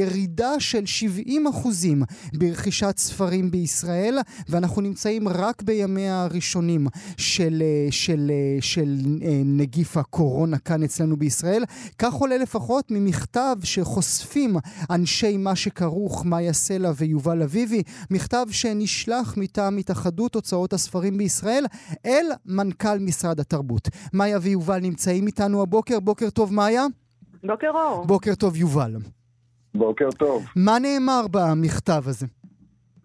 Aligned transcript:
ירידה 0.00 0.60
של 0.60 0.86
70 0.86 1.46
אחוזים 1.46 2.02
ברכישת 2.34 2.94
ספרים 2.98 3.50
בישראל, 3.50 4.18
ואנחנו 4.48 4.82
נמצאים 4.82 5.28
רק 5.28 5.62
בימיה 5.62 6.22
הראשונים 6.22 6.86
של, 7.16 7.62
אה, 7.62 7.88
של, 7.90 8.30
אה, 8.30 8.60
של, 8.60 8.86
של 8.86 8.98
אה, 9.22 9.40
נגיף 9.44 9.96
הקורונה 9.96 10.58
כאן 10.58 10.82
אצלנו 10.82 11.16
בישראל. 11.16 11.64
כך 11.98 12.14
עולה 12.14 12.36
לפחות 12.38 12.90
ממכתב 12.90 13.56
שחושפים 13.62 14.56
אנשי 14.90 15.36
מה 15.36 15.56
שכרוך, 15.56 16.24
מאיה 16.24 16.52
סלע 16.52 16.90
ויובל 16.96 17.42
אביבי, 17.42 17.82
מכתב 18.10 18.46
שנשלח 18.50 19.34
מטעם 19.36 19.76
התאחדות 19.76 20.34
הוצאות 20.34 20.72
הספרים 20.72 21.18
בישראל 21.18 21.64
אל 22.06 22.26
מנכ"ל 22.46 22.98
משרד 22.98 23.40
התרבות. 23.40 23.88
מאיה 24.12 24.38
ויובל 24.42 24.78
נמצאים 24.78 25.26
איתנו 25.26 25.62
הבוקר. 25.62 26.00
בוקר 26.00 26.30
טוב, 26.30 26.54
מאיה. 26.54 26.86
בוקר 27.44 27.70
אור. 27.74 28.06
בוקר 28.06 28.34
טוב, 28.34 28.56
יובל. 28.56 28.96
בוקר 29.78 30.10
טוב. 30.10 30.44
מה 30.56 30.78
נאמר 30.78 31.22
במכתב 31.32 32.02
הזה? 32.06 32.26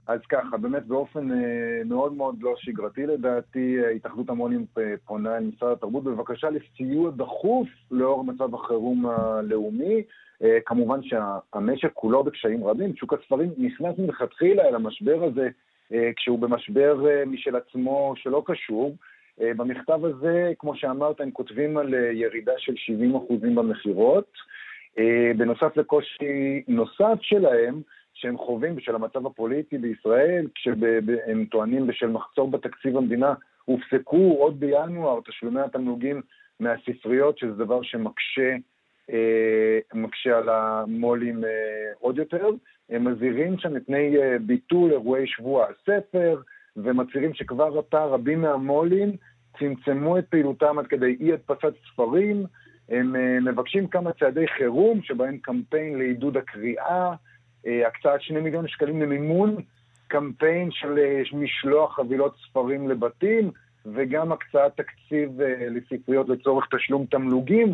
אז 0.08 0.20
ככה, 0.30 0.58
באמת 0.58 0.86
באופן 0.86 1.32
אה, 1.32 1.82
מאוד 1.86 2.14
מאוד 2.14 2.36
לא 2.42 2.54
שגרתי 2.58 3.06
לדעתי, 3.06 3.78
אה, 3.84 3.90
התאחדות 3.90 4.30
המונים 4.30 4.66
אה, 4.78 4.94
פונה 5.06 5.38
אל 5.38 5.44
משרד 5.44 5.72
התרבות 5.72 6.04
בבקשה 6.04 6.48
לסיוע 6.50 7.12
דחוף 7.12 7.68
לאור 7.92 8.24
מצב 8.24 8.56
החירום 8.56 9.06
הלאומי. 9.06 10.04
כמובן 10.66 11.00
שהמשק 11.04 11.90
כולו 11.94 12.24
בקשיים 12.24 12.64
רבים, 12.64 12.96
שוק 12.96 13.14
הספרים 13.14 13.50
נכנס 13.58 13.96
מלכתחילה 13.98 14.64
אל 14.64 14.76
המשבר 14.76 15.24
הזה 15.24 15.50
כשהוא 16.16 16.40
במשבר 16.40 17.06
משל 17.28 17.56
עצמו 17.56 18.14
שלא 18.18 18.44
קשור. 18.46 18.96
במכתב 19.38 20.06
הזה, 20.06 20.52
כמו 20.60 20.76
שאמרת, 20.76 21.22
הם 21.22 21.32
כותבים 21.32 21.78
על 21.78 21.94
ירידה 21.94 22.52
של 22.58 22.74
70% 22.74 23.56
במכירות. 23.56 24.32
אה, 25.00 25.32
בנוסף 25.38 25.78
לקושי 25.78 26.64
נוסף 26.68 27.22
שלהם, 27.22 27.82
שהם 28.14 28.38
חווים 28.38 28.76
בשל 28.76 28.96
המצב 28.96 29.26
הפוליטי 29.26 29.78
בישראל, 29.78 30.48
כשהם 30.56 31.46
טוענים 31.52 31.88
בשל 31.88 32.08
מחסור 32.08 32.52
בתקציב 32.52 32.98
המדינה, 32.98 33.34
הופסקו 33.66 34.36
עוד 34.40 34.60
בינואר 34.60 35.20
תשלומי 35.26 35.62
התמלוגים 35.62 36.22
מהספריות, 36.60 37.38
שזה 37.38 37.54
דבר 37.54 37.82
שמקשה 37.82 38.56
אה, 39.12 39.80
מקשה 39.94 40.38
על 40.38 40.50
המו"לים 40.50 41.44
אה, 41.44 41.50
עוד 42.00 42.18
יותר. 42.18 42.50
הם 42.90 43.08
מזהירים 43.08 43.58
שם 43.60 43.74
מפני 43.74 44.16
ביטול 44.42 44.92
אירועי 44.92 45.28
שבוע 45.28 45.66
הספר, 45.66 46.42
ומצהירים 46.78 47.34
שכבר 47.34 47.80
עתה 47.80 48.06
רבים 48.06 48.42
מהמו"לים 48.42 49.12
צמצמו 49.60 50.18
את 50.18 50.26
פעילותם 50.30 50.80
עד 50.80 50.88
כדי 50.88 51.18
אי 51.20 51.34
הדפסת 51.34 51.74
ספרים, 51.94 52.46
הם 52.92 53.16
אה, 53.16 53.40
מבקשים 53.40 53.88
כמה 53.88 54.12
צעדי 54.20 54.48
חירום, 54.48 55.02
שבהם 55.04 55.38
קמפיין 55.38 55.98
לעידוד 55.98 56.38
הקריאה, 56.38 57.14
אה, 57.68 57.88
הקצאת 57.88 58.22
שני 58.22 58.40
מיליון 58.40 58.68
שקלים 58.68 59.02
למימון, 59.02 59.56
קמפיין 60.08 60.72
של 60.72 61.00
אה, 61.00 61.22
משלוח 61.34 61.96
חבילות 61.96 62.36
ספרים 62.50 62.90
לבתים, 62.90 63.52
וגם 63.86 64.32
הקצאת 64.32 64.72
תקציב 64.76 65.42
לספריות 65.70 66.30
לצורך 66.30 66.68
תשלום 66.76 67.06
תמלוגים. 67.06 67.74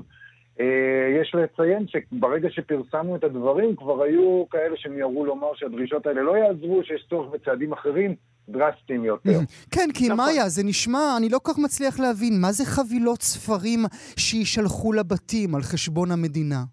יש 1.21 1.35
לציין 1.35 1.85
שברגע 1.87 2.49
שפרסמנו 2.49 3.15
את 3.15 3.23
הדברים, 3.23 3.75
כבר 3.75 4.03
היו 4.03 4.45
כאלה 4.49 4.77
שמיהרו 4.77 5.25
לומר 5.25 5.53
שהדרישות 5.55 6.07
האלה 6.07 6.21
לא 6.21 6.37
יעזרו, 6.37 6.83
שיש 6.83 7.05
צורך 7.09 7.33
בצעדים 7.33 7.73
אחרים. 7.73 8.15
דרסטיים 8.49 9.05
יותר. 9.05 9.39
כן, 9.73 9.89
כי 9.93 10.05
נכון. 10.05 10.17
מאיה, 10.17 10.49
זה 10.49 10.63
נשמע, 10.65 11.17
אני 11.17 11.29
לא 11.29 11.39
כל 11.43 11.51
כך 11.51 11.59
מצליח 11.59 11.99
להבין, 11.99 12.41
מה 12.41 12.51
זה 12.51 12.65
חבילות 12.65 13.21
ספרים 13.21 13.79
שישלחו 14.17 14.93
לבתים 14.93 15.55
על 15.55 15.61
חשבון 15.61 16.11
המדינה? 16.11 16.63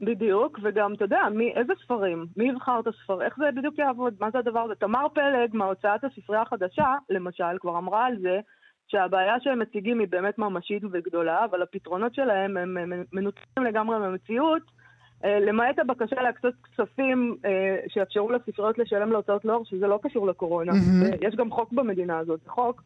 בדיוק, 0.00 0.58
וגם, 0.62 0.94
אתה 0.94 1.04
יודע, 1.04 1.20
מי, 1.34 1.52
איזה 1.56 1.72
ספרים? 1.84 2.26
מי 2.36 2.48
יבחר 2.48 2.80
את 2.80 2.86
הספרים? 2.86 3.22
איך 3.22 3.34
זה 3.38 3.44
בדיוק 3.56 3.78
יעבוד? 3.78 4.14
מה 4.20 4.30
זה 4.32 4.38
הדבר 4.38 4.60
הזה? 4.60 4.74
תמר 4.74 5.06
פלג, 5.14 5.50
מהוצאת 5.52 6.04
הספרייה 6.04 6.42
החדשה, 6.42 6.94
למשל, 7.10 7.58
כבר 7.60 7.78
אמרה 7.78 8.06
על 8.06 8.16
זה, 8.22 8.38
שהבעיה 8.86 9.34
שהם 9.40 9.58
מציגים 9.58 10.00
היא 10.00 10.08
באמת 10.10 10.38
ממשית 10.38 10.82
וגדולה, 10.92 11.44
אבל 11.44 11.62
הפתרונות 11.62 12.14
שלהם 12.14 12.56
הם 12.56 12.76
מנותקים 13.12 13.64
לגמרי 13.64 13.98
מהמציאות. 13.98 14.62
אה, 15.24 15.40
למעט 15.40 15.78
הבקשה 15.78 16.22
להקצות 16.22 16.54
כספים 16.64 17.36
אה, 17.44 17.76
שיאפשרו 17.88 18.32
לספריות 18.32 18.78
לשלם 18.78 19.12
להוצאות 19.12 19.44
לאור, 19.44 19.64
שזה 19.64 19.86
לא 19.86 19.98
קשור 20.02 20.26
לקורונה. 20.26 20.72
Mm-hmm. 20.72 21.26
יש 21.28 21.34
גם 21.34 21.50
חוק 21.50 21.72
במדינה 21.72 22.18
הזאת, 22.18 22.40
חוק. 22.46 22.82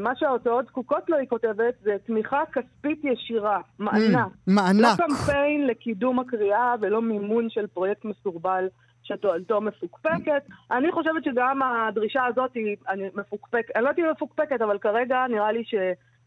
מה 0.00 0.16
שההוצאות 0.16 0.66
זקוקות 0.66 1.10
לו, 1.10 1.16
היא 1.16 1.28
כותבת, 1.28 1.74
זה 1.82 1.96
תמיכה 2.06 2.42
כספית 2.52 3.04
ישירה, 3.04 3.60
מענק. 3.78 4.14
Mm, 4.14 4.30
מענק. 4.46 4.80
לא 4.80 5.06
קמפיין 5.06 5.66
לקידום 5.66 6.18
הקריאה 6.18 6.74
ולא 6.80 7.02
מימון 7.02 7.50
של 7.50 7.66
פרויקט 7.66 8.04
מסורבל 8.04 8.68
שתועלתו 9.02 9.60
מפוקפקת. 9.60 10.42
אני 10.70 10.92
חושבת 10.92 11.24
שגם 11.24 11.60
הדרישה 11.62 12.24
הזאת 12.24 12.54
היא 12.54 12.76
מפוקפקת, 13.14 13.76
אני 13.76 13.84
לא 13.84 13.88
יודעת 13.88 13.98
אם 13.98 14.04
היא 14.04 14.12
מפוקפקת, 14.12 14.60
אבל 14.62 14.78
כרגע 14.78 15.16
נראה 15.28 15.52
לי 15.52 15.64
ש... 15.64 15.74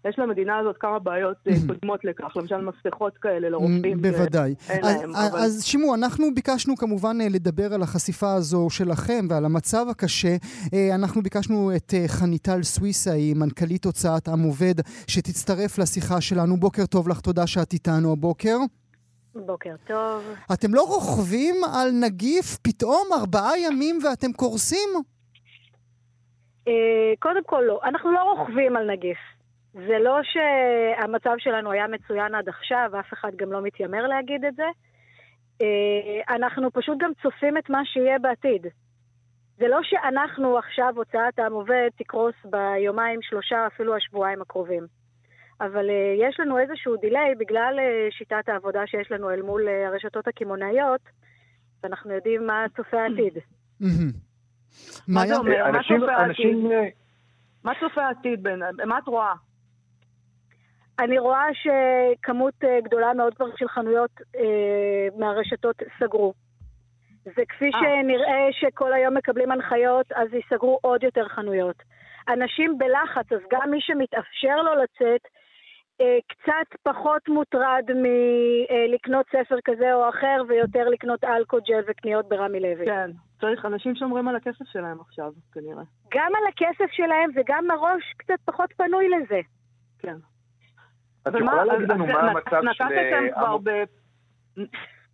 יש 0.09 0.19
למדינה 0.19 0.57
הזאת 0.57 0.77
כמה 0.79 0.99
בעיות 0.99 1.37
אה, 1.47 1.53
קודמות 1.67 2.05
לכך, 2.05 2.37
למשל 2.37 2.57
מפתחות 2.57 3.17
כאלה 3.17 3.49
לרופאים. 3.49 4.01
בוודאי. 4.01 4.55
אז, 4.69 5.01
להם, 5.01 5.15
אבל... 5.15 5.39
אז 5.39 5.63
שימו, 5.63 5.95
אנחנו 5.95 6.35
ביקשנו 6.35 6.75
כמובן 6.77 7.17
אה, 7.21 7.27
לדבר 7.29 7.73
על 7.73 7.81
החשיפה 7.81 8.33
הזו 8.33 8.67
שלכם 8.69 9.27
ועל 9.29 9.45
המצב 9.45 9.85
הקשה. 9.89 10.35
אה, 10.73 10.95
אנחנו 10.95 11.21
ביקשנו 11.21 11.71
את 11.75 11.93
חניטל 12.07 12.63
סוויסה, 12.63 13.11
היא 13.11 13.35
מנכ"לית 13.35 13.85
הוצאת 13.85 14.27
עם 14.27 14.43
עובד, 14.43 14.75
שתצטרף 15.07 15.77
לשיחה 15.77 16.21
שלנו. 16.21 16.57
בוקר 16.57 16.85
טוב 16.85 17.09
לך, 17.09 17.21
תודה 17.21 17.47
שאת 17.47 17.73
איתנו 17.73 18.11
הבוקר. 18.11 18.57
בוקר 19.35 19.75
טוב. 19.87 20.23
אתם 20.53 20.73
לא 20.73 20.81
רוכבים 20.81 21.55
על 21.73 21.91
נגיף 21.91 22.57
פתאום 22.61 23.07
ארבעה 23.19 23.59
ימים 23.59 23.99
ואתם 24.03 24.33
קורסים? 24.33 24.89
קודם 27.19 27.43
כל 27.45 27.61
לא. 27.67 27.79
אנחנו 27.83 28.11
לא 28.11 28.19
רוכבים 28.19 28.75
על 28.75 28.91
נגיף. 28.91 29.17
זה 29.75 29.99
לא 29.99 30.19
שהמצב 30.23 31.35
שלנו 31.37 31.71
היה 31.71 31.87
מצוין 31.87 32.35
עד 32.35 32.49
עכשיו, 32.49 32.91
אף 32.99 33.13
אחד 33.13 33.35
גם 33.35 33.51
לא 33.51 33.61
מתיימר 33.61 34.07
להגיד 34.07 34.45
את 34.45 34.55
זה. 34.55 34.67
אה, 35.61 36.35
אנחנו 36.35 36.71
פשוט 36.71 36.97
גם 36.99 37.11
צופים 37.21 37.57
את 37.57 37.69
מה 37.69 37.85
שיהיה 37.85 38.19
בעתיד. 38.19 38.67
זה 39.57 39.67
לא 39.67 39.79
שאנחנו 39.83 40.57
עכשיו, 40.57 40.93
הוצאת 40.95 41.39
העם 41.39 41.53
עובד, 41.53 41.89
תקרוס 41.97 42.35
ביומיים, 42.45 43.19
שלושה, 43.21 43.67
אפילו 43.67 43.95
השבועיים 43.95 44.41
הקרובים. 44.41 44.87
אבל 45.61 45.89
uh, 45.89 46.29
יש 46.29 46.39
לנו 46.39 46.59
איזשהו 46.59 46.97
דיליי 46.97 47.35
בגלל 47.35 47.79
uh, 47.79 48.17
שיטת 48.17 48.49
העבודה 48.49 48.87
שיש 48.87 49.11
לנו 49.11 49.29
אל 49.29 49.41
מול 49.41 49.67
הרשתות 49.67 50.27
הקמעונאיות, 50.27 51.01
ואנחנו 51.83 52.13
יודעים 52.13 52.47
מה 52.47 52.65
צופה 52.75 53.01
העתיד. 53.01 53.37
מה 55.07 55.27
זה 55.27 55.37
אומר? 55.37 55.71
מה 55.71 55.79
צופה 55.87 56.11
העתיד? 56.11 56.57
מה 57.63 57.71
צופה 57.79 58.03
העתיד? 58.03 58.47
מה 58.85 58.97
את 58.97 59.07
רואה? 59.07 59.33
אני 60.99 61.19
רואה 61.19 61.47
שכמות 61.53 62.53
אה, 62.63 62.79
גדולה 62.83 63.13
מאוד 63.13 63.33
כבר 63.33 63.55
של 63.55 63.67
חנויות 63.67 64.11
אה, 64.35 65.07
מהרשתות 65.17 65.75
סגרו. 65.99 66.33
זה 67.23 67.43
כפי 67.49 67.69
아. 67.69 67.75
אה. 67.75 67.79
שנראה 67.79 68.47
שכל 68.51 68.93
היום 68.93 69.17
מקבלים 69.17 69.51
הנחיות, 69.51 70.11
אז 70.11 70.33
ייסגרו 70.33 70.79
עוד 70.81 71.03
יותר 71.03 71.27
חנויות. 71.27 71.75
אנשים 72.27 72.77
בלחץ, 72.77 73.31
אז 73.31 73.39
גם 73.51 73.71
מי 73.71 73.81
שמתאפשר 73.81 74.55
לו 74.61 74.75
לצאת, 74.75 75.21
אה, 76.01 76.17
קצת 76.27 76.79
פחות 76.83 77.29
מוטרד 77.29 77.83
מלקנות 77.95 79.25
ספר 79.27 79.55
כזה 79.65 79.93
או 79.93 80.09
אחר, 80.09 80.43
ויותר 80.47 80.89
לקנות 80.89 81.23
אלכוג'ל 81.23 81.81
וקניות 81.87 82.29
ברמי 82.29 82.59
לוי. 82.59 82.85
כן, 82.85 83.11
צריך, 83.41 83.65
אנשים 83.65 83.95
שומרים 83.95 84.27
על 84.27 84.35
הכסף 84.35 84.65
שלהם 84.65 84.99
עכשיו, 84.99 85.31
כנראה. 85.53 85.83
גם 86.13 86.31
על 86.35 86.43
הכסף 86.47 86.91
שלהם 86.91 87.29
וגם 87.35 87.67
מראש 87.67 88.13
קצת 88.17 88.39
פחות 88.45 88.73
פנוי 88.77 89.09
לזה. 89.09 89.39
כן. 89.99 90.15
את 91.27 91.33
יכולה 91.39 91.65
להגיד 91.65 91.89
לנו 91.89 92.05
מה 92.07 92.19
המצב 92.19 92.61
של... 92.73 92.83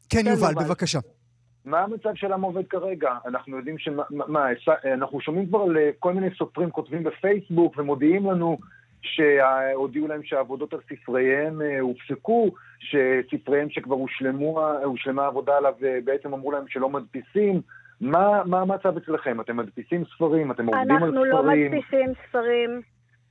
כן, 0.10 0.24
יובל, 0.28 0.54
בבקשה. 0.66 1.00
מה 1.66 1.80
המצב 1.80 2.10
של 2.16 2.34
עם 2.34 2.42
עובד 2.42 2.68
כרגע? 2.68 3.12
אנחנו 3.26 3.58
יודעים 3.58 3.78
ש... 3.78 3.90
מה, 4.10 4.46
אנחנו 4.94 5.22
שומעים 5.22 5.48
כבר 5.48 5.62
על 5.62 5.78
כל 6.00 6.14
מיני 6.14 6.28
סופרים 6.38 6.72
כותבים 6.72 7.04
בפייסבוק 7.04 7.78
ומודיעים 7.78 8.32
לנו 8.32 8.58
שהודיעו 9.02 10.08
להם 10.08 10.24
שהעבודות 10.24 10.74
על 10.74 10.80
ספריהם 10.90 11.62
אה, 11.62 11.80
הופסקו, 11.80 12.52
שספריהם 12.80 13.70
שכבר 13.70 13.96
הושלמו, 13.96 14.62
הושלמה 14.84 15.24
העבודה 15.24 15.58
עליו 15.58 15.74
אה, 15.84 16.00
בעצם 16.04 16.34
אמרו 16.34 16.52
להם 16.52 16.68
שלא 16.68 16.90
מדפיסים. 16.90 17.62
מה, 18.02 18.44
מה 18.46 18.62
המצב 18.62 18.98
אצלכם? 18.98 19.42
אתם 19.42 19.58
מדפיסים 19.58 20.04
ספרים? 20.16 20.52
אתם 20.52 20.66
עובדים 20.66 20.92
על 20.92 20.98
ספרים? 20.98 21.04
אנחנו 21.04 21.26
לא 21.26 21.44
מדפיסים 21.44 22.14
ספרים. 22.30 22.82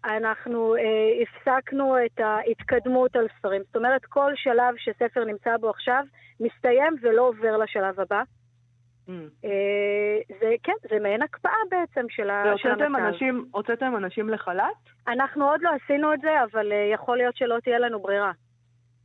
אנחנו 0.04 0.76
אה, 0.76 0.82
הפסקנו 1.22 1.96
את 2.06 2.20
ההתקדמות 2.20 3.16
על 3.16 3.26
ספרים. 3.38 3.62
זאת 3.66 3.76
אומרת, 3.76 4.04
כל 4.04 4.32
שלב 4.34 4.74
שספר 4.76 5.24
נמצא 5.24 5.56
בו 5.56 5.70
עכשיו 5.70 6.04
מסתיים 6.40 6.96
ולא 7.02 7.28
עובר 7.28 7.56
לשלב 7.56 8.00
הבא. 8.00 8.22
Mm. 9.08 9.12
אה, 9.44 10.36
זה, 10.40 10.54
כן, 10.62 10.72
זה 10.90 10.98
מעין 11.00 11.22
הקפאה 11.22 11.52
בעצם 11.70 12.06
של, 12.08 12.30
ה, 12.30 12.42
של 12.56 12.68
והוצאתם 12.68 12.94
המצב. 12.94 13.06
אנשים, 13.06 13.44
הוצאתם 13.50 13.96
אנשים 13.96 14.28
לחל"ת? 14.28 15.08
אנחנו 15.08 15.50
עוד 15.50 15.60
לא 15.62 15.70
עשינו 15.84 16.14
את 16.14 16.20
זה, 16.20 16.42
אבל 16.42 16.72
אה, 16.72 16.90
יכול 16.92 17.16
להיות 17.16 17.36
שלא 17.36 17.56
תהיה 17.64 17.78
לנו 17.78 18.00
ברירה. 18.00 18.32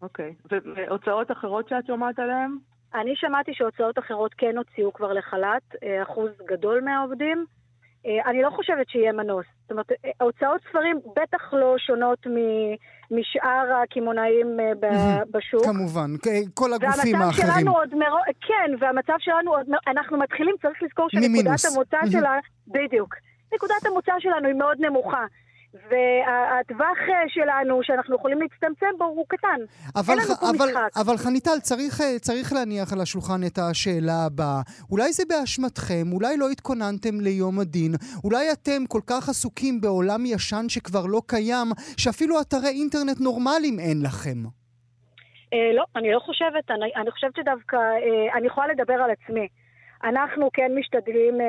אוקיי. 0.02 0.36
והוצאות 0.76 1.32
אחרות 1.32 1.70
שאת 1.70 1.86
שומעת 1.88 2.20
עליהן? 2.20 2.52
אני 2.94 3.16
שמעתי 3.16 3.54
שהוצאות 3.54 4.00
אחרות 4.00 4.34
כן 4.34 4.58
הוציאו 4.58 4.94
כבר 4.94 5.14
לחל"ת, 5.14 5.76
אה, 5.84 6.04
אחוז 6.04 6.32
גדול 6.46 6.82
מהעובדים. 6.82 7.46
אה, 8.06 8.30
אני 8.30 8.42
לא 8.42 8.50
חושבת 8.50 8.90
שיהיה 8.90 9.12
מנוס. 9.12 9.46
זאת 9.66 9.72
אומרת, 9.72 9.92
אה, 9.92 10.10
הוצאות 10.22 10.62
ספרים 10.70 11.00
בטח 11.16 11.54
לא 11.54 11.76
שונות 11.78 12.28
מ- 12.28 12.76
משאר 13.20 13.66
הקמעונאים 13.84 14.60
אה, 14.60 14.72
ב- 14.80 15.38
בשוק. 15.38 15.64
כמובן, 15.66 16.10
כל 16.54 16.74
הגופים 16.74 17.14
והמצב 17.20 17.28
האחרים. 17.42 17.54
שלנו 17.64 17.78
עוד 17.78 17.96
מראש, 17.96 18.36
כן, 18.48 18.72
והמצב 18.80 19.14
שלנו 19.20 19.52
עוד, 19.52 19.66
אנחנו 19.88 20.18
מתחילים, 20.20 20.56
צריך 20.62 20.84
לזכור 20.84 21.08
שנקודת. 21.10 21.66
המוצא 21.74 21.98
מהמם. 21.98 22.12
שלה, 22.12 22.34
בדיוק, 22.68 23.16
נקודת 23.54 23.86
המוצא 23.86 24.12
שלנו 24.20 24.48
היא 24.48 24.56
מאוד 24.56 24.78
נמוכה. 24.80 25.26
והטווח 25.90 26.98
אה, 27.10 27.24
שלנו, 27.28 27.80
שאנחנו 27.84 28.16
יכולים 28.16 28.42
להצטמצם 28.42 28.98
בו, 28.98 29.06
הוא 29.06 29.26
קטן. 29.28 29.60
אבל, 29.96 30.16
פה 30.40 30.50
אבל, 30.50 30.68
משחק. 30.70 30.90
אבל 31.02 31.18
חניטל, 31.18 31.60
צריך, 31.62 32.02
אה, 32.02 32.20
צריך 32.20 32.54
להניח 32.54 32.94
על 32.94 33.02
השולחן 33.02 33.42
את 33.48 33.58
השאלה 33.58 34.26
הבאה. 34.26 34.62
אולי 34.92 35.14
זה 35.14 35.24
באשמתכם, 35.30 36.04
אולי 36.14 36.38
לא 36.38 36.50
התכוננתם 36.50 37.20
ליום 37.22 37.60
הדין, 37.60 37.92
אולי 38.24 38.52
אתם 38.52 38.86
כל 38.88 39.02
כך 39.08 39.30
עסוקים 39.30 39.82
בעולם 39.82 40.26
ישן 40.26 40.66
שכבר 40.70 41.06
לא 41.06 41.22
קיים, 41.28 41.68
שאפילו 41.98 42.42
אתרי 42.42 42.70
אינטרנט 42.70 43.20
נורמליים 43.20 43.80
אין 43.80 44.02
לכם. 44.06 44.38
אה, 45.54 45.74
לא, 45.74 45.84
אני 45.96 46.12
לא 46.12 46.20
חושבת, 46.20 46.72
אני, 46.72 46.92
אני 46.96 47.12
חושבת 47.12 47.36
שדווקא, 47.36 47.76
אה, 47.76 48.38
אני 48.38 48.48
יכולה 48.48 48.68
לדבר 48.68 48.94
על 48.94 49.12
עצמי. 49.12 49.48
אנחנו 50.04 50.50
כן 50.54 50.72
משתדלים 50.76 51.42
אה, 51.42 51.48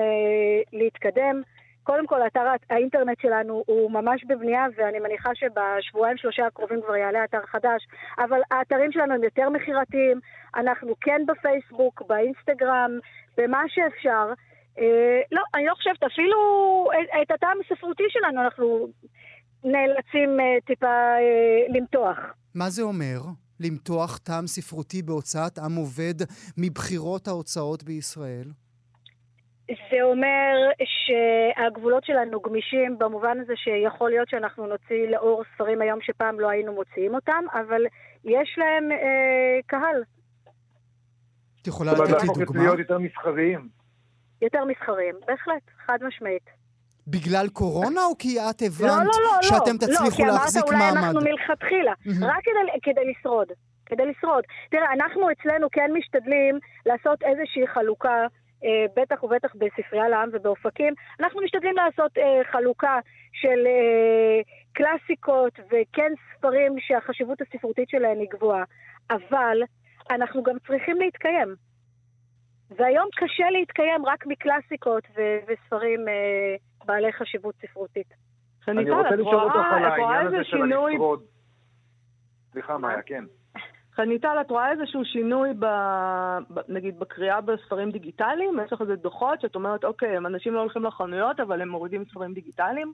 להתקדם. 0.73 1.43
קודם 1.87 2.07
כל, 2.07 2.27
אתר 2.27 2.47
האינטרנט 2.71 3.21
שלנו 3.21 3.63
הוא 3.67 3.91
ממש 3.91 4.25
בבנייה, 4.25 4.65
ואני 4.77 4.99
מניחה 4.99 5.31
שבשבועיים 5.35 6.17
שלושה 6.17 6.47
הקרובים 6.47 6.81
כבר 6.83 6.97
יעלה 6.97 7.25
אתר 7.25 7.43
חדש, 7.47 7.87
אבל 8.19 8.41
האתרים 8.51 8.93
שלנו 8.93 9.15
הם 9.15 9.25
יותר 9.25 9.49
מכירתיים, 9.51 10.21
אנחנו 10.57 10.95
כן 11.01 11.21
בפייסבוק, 11.29 12.03
באינסטגרם, 12.09 12.91
במה 13.37 13.63
שאפשר. 13.69 14.27
אה, 14.79 15.21
לא, 15.33 15.43
אני 15.55 15.67
לא 15.67 15.75
חושבת, 15.75 16.03
אפילו 16.03 16.39
את, 16.93 17.09
את 17.23 17.31
הטעם 17.31 17.57
הספרותי 17.65 18.05
שלנו 18.09 18.41
אנחנו 18.43 18.89
נאלצים 19.65 20.41
אה, 20.41 20.61
טיפה 20.67 20.87
אה, 20.87 21.79
למתוח. 21.79 22.19
מה 22.55 22.71
זה 22.71 22.83
אומר? 22.83 23.19
למתוח 23.61 24.19
טעם 24.19 24.47
ספרותי 24.47 25.03
בהוצאת 25.03 25.59
עם 25.59 25.77
עובד 25.77 26.15
מבחירות 26.59 27.29
ההוצאות 27.29 27.83
בישראל? 27.83 28.49
זה 29.69 30.03
אומר 30.03 30.55
שהגבולות 30.85 32.05
שלנו 32.05 32.41
גמישים 32.41 32.99
במובן 32.99 33.41
הזה 33.41 33.53
שיכול 33.57 34.11
להיות 34.11 34.29
שאנחנו 34.29 34.67
נוציא 34.67 35.09
לאור 35.11 35.43
ספרים 35.55 35.83
היום 35.83 35.99
שפעם 36.03 36.41
לא 36.41 36.49
היינו 36.49 36.73
מוציאים 36.73 37.15
אותם, 37.15 37.45
אבל 37.53 37.83
יש 38.25 38.59
להם 38.59 38.93
אה, 38.93 39.59
קהל 39.67 40.03
את 41.67 41.69
יכולה 41.69 41.93
לתת 41.93 42.01
לי 42.01 42.13
להפוך 42.13 42.43
את 42.43 42.47
דוגמה? 42.47 42.63
להיות 42.63 42.79
יותר 42.79 42.99
מסחריים. 42.99 43.69
יותר 44.43 44.65
מסחרים, 44.65 45.15
בהחלט, 45.27 45.63
חד 45.87 45.99
משמעית. 46.03 46.51
בגלל 47.07 47.49
קורונה 47.49 48.05
או 48.05 48.19
כי 48.19 48.39
את 48.41 48.63
לא, 48.63 48.67
הבנת 48.67 49.07
לא, 49.07 49.23
לא, 49.25 49.43
שאתם 49.43 49.73
לא, 49.73 49.87
תצליחו 49.87 50.25
לא, 50.25 50.33
להחזיק 50.33 50.63
כי 50.65 50.71
אמרת 50.71 50.83
מעמד? 50.83 50.97
אולי 50.97 51.07
אנחנו 51.07 51.21
מלכתחילה, 51.21 51.93
מהמם. 52.07 52.25
רק 52.25 52.43
כדי, 52.45 52.81
כדי 52.83 53.11
לשרוד. 53.11 53.49
כדי 53.87 54.07
לשרוד. 54.07 54.45
תראה, 54.71 54.93
אנחנו 54.93 55.31
אצלנו 55.31 55.67
כן 55.73 55.91
משתדלים 55.99 56.59
לעשות 56.87 57.23
איזושהי 57.23 57.67
חלוקה, 57.67 58.27
בטח 58.97 59.23
ובטח 59.23 59.55
בספרייה 59.55 60.09
לעם 60.09 60.29
ובאופקים, 60.33 60.95
אנחנו 61.21 61.41
משתדלים 61.43 61.77
לעשות 61.77 62.19
אה, 62.19 62.41
חלוקה 62.53 62.99
של 63.33 63.67
אה, 63.67 64.41
קלאסיקות 64.73 65.53
וכן 65.67 66.13
ספרים 66.37 66.77
שהחשיבות 66.79 67.39
הספרותית 67.41 67.89
שלהם 67.89 68.19
היא 68.19 68.29
גבוהה, 68.31 68.65
אבל 69.11 69.63
אנחנו 70.11 70.43
גם 70.43 70.57
צריכים 70.67 70.97
להתקיים. 70.97 71.55
והיום 72.71 73.09
קשה 73.17 73.51
להתקיים 73.51 74.07
רק 74.07 74.27
מקלאסיקות 74.27 75.05
ו- 75.17 75.39
וספרים 75.47 76.09
אה, 76.09 76.57
בעלי 76.85 77.13
חשיבות 77.13 77.55
ספרותית. 77.63 78.15
אני 78.69 78.91
רוצה 78.91 79.11
לשאול 79.11 79.35
אותך 79.35 79.67
על 79.73 79.85
העניין 79.85 80.27
הזה 80.27 80.45
של 80.45 80.57
שינוי 80.57 80.93
הלשרוד. 80.93 81.23
סליחה, 82.53 82.79
מאיה, 82.79 83.03
כן. 83.03 83.25
חניטל, 83.97 84.37
את 84.41 84.51
רואה 84.51 84.71
איזשהו 84.73 85.05
שינוי, 85.05 85.49
ב, 85.59 85.65
ב, 86.55 86.61
נגיד, 86.69 86.99
בקריאה 86.99 87.41
בספרים 87.41 87.91
דיגיטליים? 87.91 88.59
יש 88.65 88.73
לך 88.73 88.81
איזה 88.81 88.97
דוחות 88.97 89.41
שאת 89.41 89.55
אומרת, 89.55 89.85
אוקיי, 89.85 90.17
אנשים 90.19 90.55
לא 90.55 90.61
הולכים 90.61 90.85
לחנויות, 90.85 91.41
אבל 91.41 91.61
הם 91.63 91.69
מורידים 91.69 92.05
ספרים 92.05 92.33
דיגיטליים? 92.33 92.93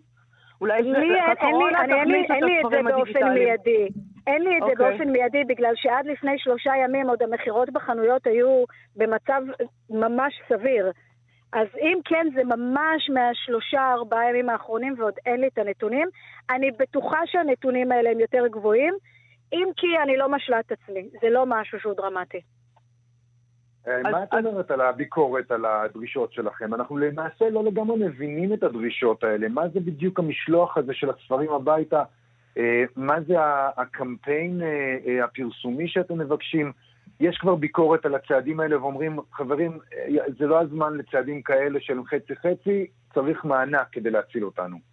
אולי 0.60 0.82
לי 0.82 0.88
אין- 0.88 1.02
אין 1.02 1.12
לי- 1.12 1.20
הקורונה 1.20 1.80
אני- 1.84 1.94
אין 1.94 2.08
לי- 2.08 2.24
תכניס 2.24 2.30
את 2.30 2.66
את 2.66 2.70
זה 2.70 2.76
הספרים 2.78 2.84
באופן 2.84 3.00
הדיגיטליים. 3.00 3.34
מיידי. 3.44 3.88
אין 4.26 4.42
לי 4.42 4.58
את 4.58 4.62
זה. 4.68 4.84
באופן 4.84 5.10
מיידי, 5.10 5.44
בגלל 5.44 5.72
שעד 5.74 6.06
לפני 6.06 6.38
שלושה 6.38 6.72
ימים 6.84 7.08
עוד 7.08 7.22
המכירות 7.22 7.70
בחנויות 7.70 8.26
היו 8.26 8.64
במצב 8.96 9.42
ממש 9.90 10.40
סביר. 10.48 10.90
אז 11.52 11.66
אם 11.80 11.98
כן, 12.04 12.26
זה 12.34 12.44
ממש 12.44 13.10
מהשלושה, 13.10 13.92
ארבעה 13.92 14.30
ימים 14.30 14.48
האחרונים, 14.48 14.94
ועוד 14.98 15.14
אין 15.26 15.40
לי 15.40 15.48
את 15.48 15.58
הנתונים. 15.58 16.08
אני 16.50 16.70
בטוחה 16.70 17.18
שהנתונים 17.26 17.92
האלה 17.92 18.10
הם 18.10 18.20
יותר 18.20 18.46
גבוהים, 18.46 18.94
אם 19.52 19.68
כי 19.76 19.86
אני 20.02 20.16
לא 20.16 20.28
משלה 20.28 20.60
את 20.60 20.72
עצמי. 20.72 21.08
זה 21.20 21.30
לא 21.30 21.44
משהו 21.46 21.80
שהוא 21.80 21.94
דרמטי. 21.94 22.40
אה, 23.88 24.02
מה 24.02 24.24
את 24.24 24.34
אומרת 24.34 24.70
על 24.70 24.80
הביקורת, 24.80 25.50
על 25.50 25.64
הדרישות 25.64 26.32
שלכם? 26.32 26.74
אנחנו 26.74 26.96
למעשה 26.96 27.50
לא 27.50 27.64
לגמרי 27.64 27.96
מבינים 28.06 28.52
את 28.52 28.62
הדרישות 28.62 29.24
האלה. 29.24 29.48
מה 29.48 29.68
זה 29.68 29.80
בדיוק 29.80 30.18
המשלוח 30.18 30.76
הזה 30.76 30.94
של 30.94 31.10
הספרים 31.10 31.52
הביתה? 31.52 32.02
אה, 32.58 32.84
מה 32.96 33.20
זה 33.20 33.34
הקמפיין 33.76 34.62
אה, 34.62 35.24
הפרסומי 35.24 35.88
שאתם 35.88 36.18
מבקשים? 36.18 36.72
יש 37.20 37.36
כבר 37.36 37.54
ביקורת 37.54 38.06
על 38.06 38.14
הצעדים 38.14 38.60
האלה 38.60 38.82
ואומרים, 38.82 39.18
חברים, 39.32 39.78
זה 40.38 40.46
לא 40.46 40.60
הזמן 40.60 40.96
לצעדים 40.96 41.42
כאלה 41.42 41.80
של 41.80 41.98
חצי-חצי, 42.04 42.86
צריך 43.14 43.44
מענק 43.44 43.86
כדי 43.92 44.10
להציל 44.10 44.44
אותנו. 44.44 44.91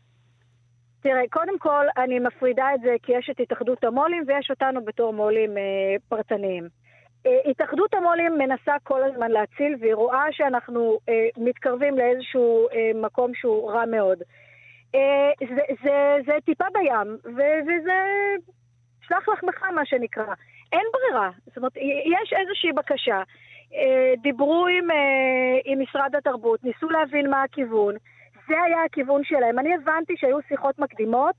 תראה, 1.02 1.22
קודם 1.30 1.60
כל, 1.60 1.86
אני 1.98 2.20
מפרידה 2.20 2.68
את 2.76 2.82
זה 2.82 2.96
כי 3.04 3.12
יש 3.12 3.30
את 3.30 3.40
התאחדות 3.40 3.84
המו"לים 3.84 4.24
ויש 4.28 4.50
אותנו 4.50 4.86
בתור 4.86 5.14
מו"לים 5.14 5.58
אה, 5.58 5.96
פרטניים. 6.10 6.68
אה, 7.26 7.52
התאחדות 7.52 7.94
המו"לים 7.94 8.38
מנסה 8.38 8.76
כל 8.84 9.04
הזמן 9.04 9.32
להציל 9.32 9.76
והיא 9.80 9.94
רואה 9.94 10.26
שאנחנו 10.32 11.00
אה, 11.10 11.28
מתקרבים 11.38 11.98
לאיזשהו 11.98 12.68
אה, 12.74 12.92
מקום 12.96 13.34
שהוא 13.34 13.72
רע 13.72 13.86
מאוד. 13.86 14.18
אה, 14.96 15.32
זה, 15.50 15.62
זה, 15.84 16.18
זה 16.26 16.34
טיפה 16.46 16.66
בים, 16.74 17.18
וזה 17.26 18.00
שלח 19.08 19.30
לחמך 19.30 19.64
מה 19.64 19.86
שנקרא. 19.86 20.34
אין 20.72 20.86
ברירה. 20.94 21.30
זאת 21.46 21.58
אומרת, 21.58 21.78
יש 22.06 22.34
איזושהי 22.34 22.72
בקשה. 22.72 23.24
אה, 23.74 24.14
דיברו 24.22 24.68
עם, 24.68 24.92
אה, 24.92 25.60
עם 25.66 25.82
משרד 25.82 26.16
התרבות, 26.16 26.64
ניסו 26.64 26.90
להבין 26.90 27.30
מה 27.30 27.44
הכיוון. 27.44 27.96
זה 28.50 28.62
היה 28.66 28.84
הכיוון 28.84 29.24
שלהם. 29.24 29.60
אני 29.60 29.74
הבנתי 29.76 30.14
שהיו 30.18 30.38
שיחות 30.48 30.80
מקדימות, 30.80 31.36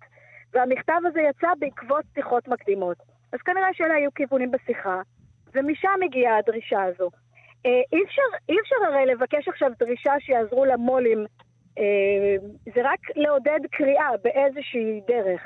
והמכתב 0.52 1.00
הזה 1.07 1.21
יצא 1.21 1.49
בעקבות 1.59 2.05
שיחות 2.14 2.49
מקדימות. 2.49 2.97
אז 3.33 3.38
כנראה 3.40 3.69
שאלה 3.73 3.95
היו 3.95 4.11
כיוונים 4.14 4.50
בשיחה, 4.50 5.00
ומשם 5.55 5.99
הגיעה 6.05 6.38
הדרישה 6.38 6.83
הזו. 6.83 7.11
אה, 7.67 7.71
אי 7.93 8.05
אפשר, 8.05 8.23
אי 8.49 8.57
אפשר 8.61 8.76
הרי 8.87 9.07
לבקש 9.07 9.49
עכשיו 9.49 9.71
דרישה 9.79 10.12
שיעזרו 10.21 10.64
למו"לים, 10.64 11.26
אה, 11.79 12.37
זה 12.75 12.81
רק 12.85 13.00
לעודד 13.17 13.61
קריאה 13.71 14.11
באיזושהי 14.25 15.00
דרך. 15.07 15.40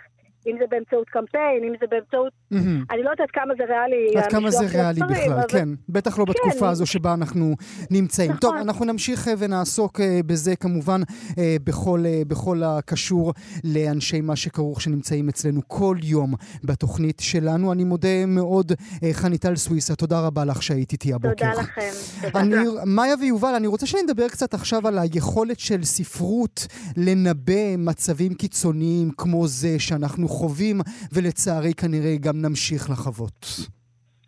אם 0.46 0.56
זה 0.58 0.64
באמצעות 0.70 1.08
קמפיין, 1.08 1.64
אם 1.64 1.72
זה 1.80 1.86
באמצעות... 1.90 2.32
מהמם. 2.50 2.84
אני 2.90 3.02
לא 3.02 3.10
יודעת 3.10 3.30
כמה 3.32 3.54
זה 3.58 3.64
ריאלי. 3.64 4.18
עד 4.24 4.30
כמה 4.30 4.46
המשלוח 4.46 4.62
זה 4.70 4.78
ריאלי 4.78 5.00
הספרים, 5.00 5.20
בכלל, 5.22 5.32
אבל- 5.32 5.48
כן. 5.48 5.68
בטח 5.88 6.18
לא 6.18 6.24
בתקופה 6.24 6.58
כן. 6.60 6.66
הזו 6.66 6.86
שבה 6.86 7.14
אנחנו 7.14 7.54
נמצאים. 7.90 8.30
נכון. 8.30 8.40
טוב, 8.40 8.54
אנחנו 8.56 8.84
נמשיך 8.84 9.28
אה, 9.28 9.34
ונעסוק 9.38 10.00
אה, 10.00 10.20
בזה 10.26 10.56
כמובן 10.56 11.00
אה, 11.38 11.56
בכל, 11.64 12.02
אה, 12.06 12.22
בכל 12.28 12.62
הקשור 12.62 13.32
לאנשי 13.64 14.20
מה 14.20 14.36
שכרוך 14.36 14.80
שנמצאים 14.80 15.28
אצלנו 15.28 15.60
כל 15.68 15.96
יום 16.02 16.34
בתוכנית 16.64 17.20
שלנו. 17.20 17.72
אני 17.72 17.84
מודה 17.84 18.26
מאוד, 18.26 18.72
אה, 19.02 19.10
חניטל 19.12 19.56
סוויסה, 19.56 19.94
תודה 19.94 20.20
רבה 20.20 20.44
לך 20.44 20.62
שהיית 20.62 20.92
איתי 20.92 21.12
הבוקר. 21.12 21.30
תודה 21.34 21.52
לכם. 21.62 21.90
תודה. 22.22 22.40
אני, 22.40 22.54
מאיה 22.86 23.14
ויובל, 23.20 23.54
אני 23.54 23.66
רוצה 23.66 23.86
שנדבר 23.86 24.28
קצת 24.28 24.54
עכשיו 24.54 24.88
על 24.88 24.98
היכולת 24.98 25.60
של 25.60 25.84
ספרות 25.84 26.66
לנבא 26.96 27.76
מצבים 27.78 28.34
קיצוניים 28.34 29.10
כמו 29.16 29.46
זה 29.46 29.78
שאנחנו 29.78 30.28
חווים, 30.34 30.76
ולצערי 31.14 31.74
כנראה 31.74 32.14
גם 32.20 32.36
נמשיך 32.42 32.90
לחוות. 32.90 33.46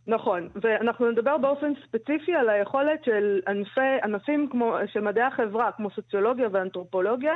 נכון, 0.07 0.49
ואנחנו 0.63 1.11
נדבר 1.11 1.39
באופן 1.39 1.73
ספציפי 1.87 2.35
על 2.35 2.49
היכולת 2.49 3.05
של 3.05 3.41
ענפי, 3.49 4.01
ענפים 4.05 4.49
כמו, 4.51 4.77
של 4.93 5.01
מדעי 5.01 5.25
החברה, 5.25 5.73
כמו 5.77 5.91
סוציולוגיה 5.91 6.49
ואנתרופולוגיה, 6.53 7.35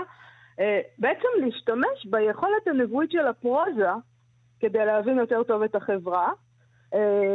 אה, 0.60 0.80
בעצם 0.98 1.28
להשתמש 1.44 2.06
ביכולת 2.10 2.66
הנבואית 2.66 3.10
של 3.10 3.26
הפרוזה 3.26 3.90
כדי 4.60 4.86
להבין 4.86 5.18
יותר 5.18 5.42
טוב 5.42 5.62
את 5.62 5.74
החברה, 5.74 6.32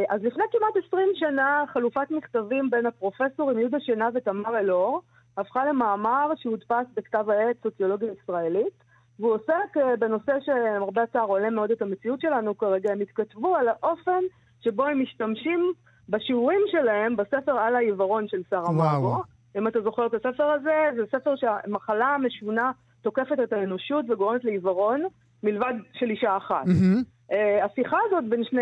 אז 0.10 0.24
לפני 0.24 0.44
כמעט 0.52 0.86
20 0.88 1.10
שנה, 1.16 1.64
חלופת 1.74 2.12
מכתבים 2.12 2.70
בין 2.70 2.86
הפרופסורים 2.86 3.60
יהודה 3.60 3.80
שינה 3.80 4.10
ותמר 4.14 4.60
אלאור 4.60 5.02
הפכה 5.38 5.66
למאמר 5.66 6.32
שהודפס 6.36 6.86
בכתב 6.94 7.30
העת 7.30 7.56
סוציולוגיה 7.64 8.12
ישראלית, 8.12 8.85
והוא 9.20 9.34
עוסק 9.34 9.78
בנושא 10.00 10.34
שלמרבה 10.42 11.04
הצער 11.04 11.26
עולה 11.26 11.50
מאוד 11.50 11.72
את 11.72 11.82
המציאות 11.82 12.22
שלנו 12.22 12.58
כרגע, 12.58 12.92
הם 12.92 13.02
התכתבו 13.02 13.56
על 13.56 13.68
האופן 13.68 14.22
שבו 14.62 14.86
הם 14.86 15.02
משתמשים 15.02 15.74
בשיעורים 16.10 16.62
שלהם 16.72 17.16
בספר 17.16 17.60
על 17.60 17.76
העיוורון 17.76 18.28
של 18.28 18.42
שרה 18.50 18.72
מאגו. 18.72 19.24
אם 19.58 19.68
אתה 19.68 19.82
זוכר 19.82 20.06
את 20.06 20.14
הספר 20.14 20.44
הזה, 20.44 20.90
זה 20.96 21.02
ספר 21.12 21.36
שהמחלה 21.36 22.06
המשונה 22.06 22.72
תוקפת 23.02 23.40
את 23.44 23.54
האנושות 23.54 24.06
וגורמת 24.10 24.44
לעיוורון, 24.44 25.04
מלבד 25.44 25.74
של 25.94 26.10
אישה 26.10 26.38
אחת. 26.38 26.66
Mm-hmm. 26.66 27.32
Uh, 27.32 27.36
השיחה 27.66 27.98
הזאת 28.08 28.30
בין, 28.30 28.44
שני, 28.44 28.62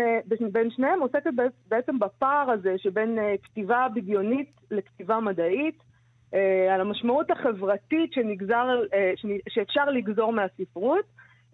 בין 0.52 0.70
שניהם 0.70 1.00
עוסקת 1.00 1.30
בעצם 1.68 1.98
בפער 1.98 2.50
הזה 2.50 2.74
שבין 2.78 3.18
uh, 3.18 3.22
כתיבה 3.42 3.86
בדיונית 3.94 4.50
לכתיבה 4.70 5.20
מדעית, 5.20 5.82
על 6.70 6.80
המשמעות 6.80 7.30
החברתית 7.30 8.12
שנגזר, 8.12 8.80
uh, 8.84 9.28
שאפשר 9.48 9.84
לגזור 9.84 10.32
מהספרות, 10.32 11.04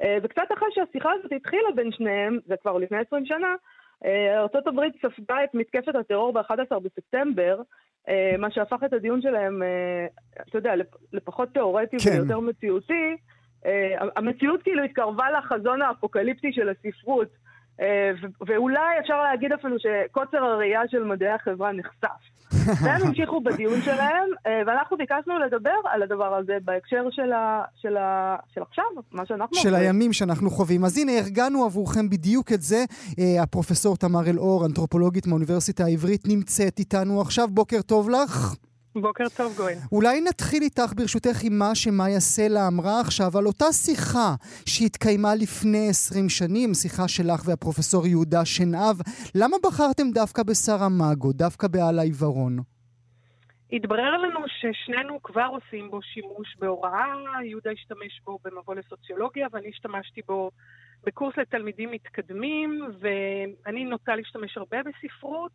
uh, 0.02 0.04
וקצת 0.22 0.52
אחרי 0.58 0.68
שהשיחה 0.75 1.10
הזאת 1.18 1.32
התחילה 1.32 1.68
בין 1.75 1.92
שניהם, 1.92 2.38
זה 2.46 2.54
כבר 2.62 2.78
לפני 2.78 2.99
20 2.99 3.26
שנה, 3.26 3.54
ארה"ב 4.04 4.80
ספגה 5.02 5.44
את 5.44 5.54
מתקפת 5.54 5.94
הטרור 5.94 6.32
ב-11 6.32 6.78
בספטמבר, 6.78 7.62
אה, 8.08 8.37
מה 8.38 8.50
שהפך 8.50 8.76
את 8.84 8.92
הדיון 8.92 9.22
שלהם, 9.22 9.62
אה, 9.62 10.06
אתה 10.49 10.58
יודע, 10.58 10.72
לפחות 11.12 11.49
תיאורטי 11.52 11.96
כן. 11.99 12.10
ויותר 12.10 12.40
מציאותי. 12.40 13.16
אה, 13.66 13.96
המציאות 14.16 14.62
כאילו 14.62 14.84
התקרבה 14.84 15.30
לחזון 15.30 15.82
האפוקליפטי 15.82 16.52
של 16.52 16.68
הספרות. 16.68 17.28
ואולי 18.46 18.99
אפשר 19.00 19.22
להגיד 19.22 19.52
אפילו 19.52 19.76
שקוצר 19.78 20.38
הראייה 20.38 20.80
של 20.88 21.04
מדעי 21.04 21.28
החברה 21.28 21.72
נחשף. 21.72 22.20
והם 22.84 23.02
המשיכו 23.02 23.40
בדיון 23.40 23.82
שלהם, 23.82 24.28
ואנחנו 24.66 24.96
ביקשנו 24.96 25.38
לדבר 25.38 25.75
על 25.92 26.02
הדבר 26.02 26.34
הזה 26.34 26.56
בהקשר 26.64 27.02
של, 27.10 27.32
ה, 27.32 27.62
של, 27.76 27.96
ה, 27.96 28.37
של 28.54 28.62
עכשיו, 28.62 28.84
מה 29.12 29.26
שאנחנו... 29.26 29.56
של 29.56 29.68
עושים. 29.68 29.87
הימים 29.87 30.12
שאנחנו 30.12 30.50
חווים. 30.50 30.84
אז 30.84 30.99
הנה, 30.99 31.12
ארגנו 31.12 31.64
עבורכם 31.64 32.10
בדיוק 32.10 32.52
את 32.52 32.62
זה. 32.62 32.84
הפרופסור 33.42 33.96
תמר 33.96 34.30
אלאור, 34.30 34.66
אנתרופולוגית 34.66 35.26
מהאוניברסיטה 35.26 35.84
העברית, 35.84 36.28
נמצאת 36.28 36.78
איתנו 36.78 37.20
עכשיו. 37.20 37.49
בוקר 37.49 37.82
טוב 37.82 38.10
לך. 38.10 38.54
בוקר 38.94 39.25
טוב, 39.37 39.56
גואל. 39.56 39.75
אולי 39.92 40.20
נתחיל 40.20 40.62
איתך 40.62 40.92
ברשותך 40.97 41.44
עם 41.44 41.59
מה 41.59 41.75
שמאיה 41.75 42.20
סלע 42.20 42.66
אמרה 42.66 43.00
עכשיו, 43.00 43.38
על 43.38 43.47
אותה 43.47 43.73
שיחה 43.73 44.35
שהתקיימה 44.66 45.35
לפני 45.35 45.88
20 45.88 46.28
שנים, 46.28 46.75
שיחה 46.75 47.09
שלך 47.09 47.42
והפרופסור 47.47 48.06
יהודה 48.06 48.44
שנהב. 48.44 48.97
למה 49.35 49.56
בחרתם 49.64 50.11
דווקא 50.14 50.42
בשרה 50.42 50.88
מאגו, 50.88 51.32
דווקא 51.32 51.68
בעל 51.68 51.99
העיוורון? 51.99 52.56
התברר 53.73 54.16
לנו 54.16 54.40
ששנינו 54.49 55.23
כבר 55.23 55.49
עושים 55.50 55.90
בו 55.90 56.02
שימוש 56.02 56.56
בהוראה, 56.59 57.14
יהודה 57.44 57.70
השתמש 57.70 58.20
בו 58.25 58.38
במבוא 58.44 58.75
לסוציולוגיה 58.75 59.47
ואני 59.52 59.68
השתמשתי 59.68 60.20
בו 60.28 60.50
בקורס 61.04 61.37
לתלמידים 61.37 61.90
מתקדמים, 61.90 62.80
ואני 63.00 63.85
נוטה 63.85 64.16
להשתמש 64.16 64.56
הרבה 64.56 64.78
בספרות. 64.82 65.52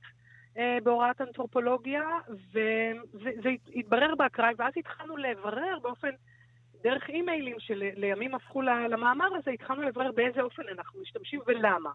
אה, 0.58 0.78
בהוראת 0.84 1.22
אנתרופולוגיה, 1.22 2.04
וזה 2.30 3.50
התברר 3.76 4.16
באקראי, 4.16 4.54
ואז 4.58 4.74
התחלנו 4.78 5.18
לברר 5.18 5.80
באופן, 5.82 6.10
דרך 6.84 7.10
אימיילים 7.10 7.56
שלימים 7.60 8.36
הפכו 8.36 8.62
למאמר 8.62 9.28
הזה, 9.36 9.52
התחלנו 9.52 9.82
לברר 9.82 10.12
באיזה 10.12 10.42
אופן 10.42 10.64
אנחנו 10.72 11.02
משתמשים 11.02 11.40
ולמה. 11.48 11.92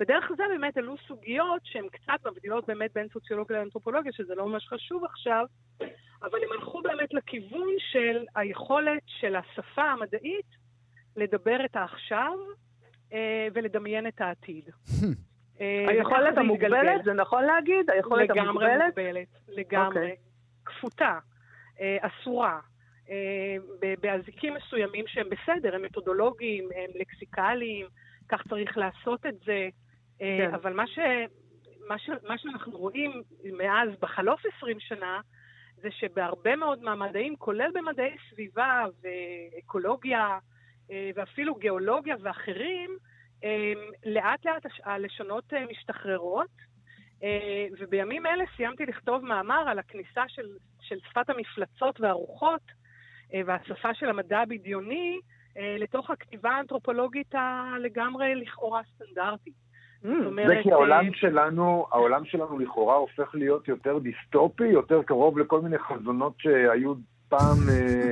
ודרך 0.00 0.32
זה 0.36 0.42
באמת 0.48 0.76
עלו 0.76 0.94
סוגיות 1.08 1.60
שהן 1.64 1.88
קצת 1.88 2.26
מבדילות 2.26 2.66
באמת 2.66 2.90
בין 2.94 3.08
סוציולוגיה 3.12 3.58
לאנתרופולוגיה, 3.58 4.12
שזה 4.12 4.34
לא 4.34 4.46
ממש 4.48 4.68
חשוב 4.68 5.04
עכשיו, 5.04 5.46
אבל 6.22 6.38
הם 6.44 6.52
הלכו 6.52 6.82
באמת 6.82 7.14
לכיוון 7.14 7.74
של 7.78 8.24
היכולת 8.34 9.02
של 9.06 9.36
השפה 9.36 9.82
המדעית 9.82 10.46
לדבר 11.16 11.64
את 11.64 11.76
העכשיו 11.76 12.32
אה, 13.12 13.48
ולדמיין 13.54 14.06
את 14.06 14.20
העתיד. 14.20 14.70
אה, 15.60 15.84
היכולת 15.88 16.38
המוגבלת, 16.38 17.04
זה 17.04 17.12
נכון 17.12 17.44
להגיד? 17.44 17.90
היכולת 17.90 18.30
המוגבלת? 18.30 18.70
לגמרי 18.70 18.86
מוגבלת, 18.86 19.28
לגמרי. 19.48 19.86
אוקיי. 19.86 20.16
כפותה, 20.64 21.18
אה, 21.80 21.96
אסורה. 22.00 22.60
אה, 23.10 23.56
באזיקים 24.00 24.54
מסוימים 24.54 25.04
שהם 25.06 25.26
בסדר, 25.28 25.74
הם 25.74 25.82
מתודולוגיים, 25.82 26.68
הם 26.76 26.90
לקסיקליים, 27.00 27.86
כך 28.28 28.48
צריך 28.48 28.78
לעשות 28.78 29.26
את 29.26 29.34
זה. 29.46 29.68
כן. 30.18 30.50
אבל 30.54 30.72
מה, 30.72 30.86
ש, 30.86 30.98
מה, 31.88 31.98
ש, 31.98 32.10
מה 32.28 32.38
שאנחנו 32.38 32.78
רואים 32.78 33.22
מאז, 33.44 33.88
בחלוף 34.00 34.40
20 34.56 34.80
שנה, 34.80 35.20
זה 35.76 35.90
שבהרבה 35.90 36.56
מאוד 36.56 36.82
מהמדעים, 36.82 37.36
כולל 37.36 37.70
במדעי 37.74 38.16
סביבה 38.30 38.84
ואקולוגיה, 39.02 40.38
ואפילו 41.14 41.54
גיאולוגיה 41.54 42.16
ואחרים, 42.22 42.90
לאט 44.06 44.44
לאט 44.44 44.66
הלשונות 44.84 45.54
אה, 45.54 45.64
משתחררות, 45.70 46.50
אה, 47.22 47.66
ובימים 47.80 48.26
אלה 48.26 48.44
סיימתי 48.56 48.86
לכתוב 48.86 49.24
מאמר 49.24 49.64
על 49.68 49.78
הכניסה 49.78 50.22
של, 50.28 50.46
של 50.80 50.96
שפת 51.10 51.30
המפלצות 51.30 52.00
והרוחות 52.00 52.60
אה, 53.34 53.40
והשפה 53.46 53.94
של 53.94 54.08
המדע 54.08 54.38
הבדיוני 54.38 55.18
לתוך 55.78 56.10
הכתיבה 56.10 56.50
האנתרופולוגית 56.50 57.34
הלגמרי 57.34 58.34
לכאורה 58.34 58.80
סטנדרטית. 58.94 59.54
Mm, 60.04 60.08
אומרת, 60.26 60.48
זה 60.48 60.54
כי 60.62 60.72
העולם 60.72 61.14
שלנו, 61.14 61.86
העולם 61.90 62.24
שלנו 62.24 62.58
לכאורה 62.58 62.94
הופך 62.94 63.34
להיות 63.34 63.68
יותר 63.68 63.98
דיסטופי, 63.98 64.66
יותר 64.66 65.02
קרוב 65.02 65.38
לכל 65.38 65.60
מיני 65.60 65.78
חזונות 65.78 66.32
שהיו 66.38 66.94
פעם 67.28 67.68
אה, 67.68 68.10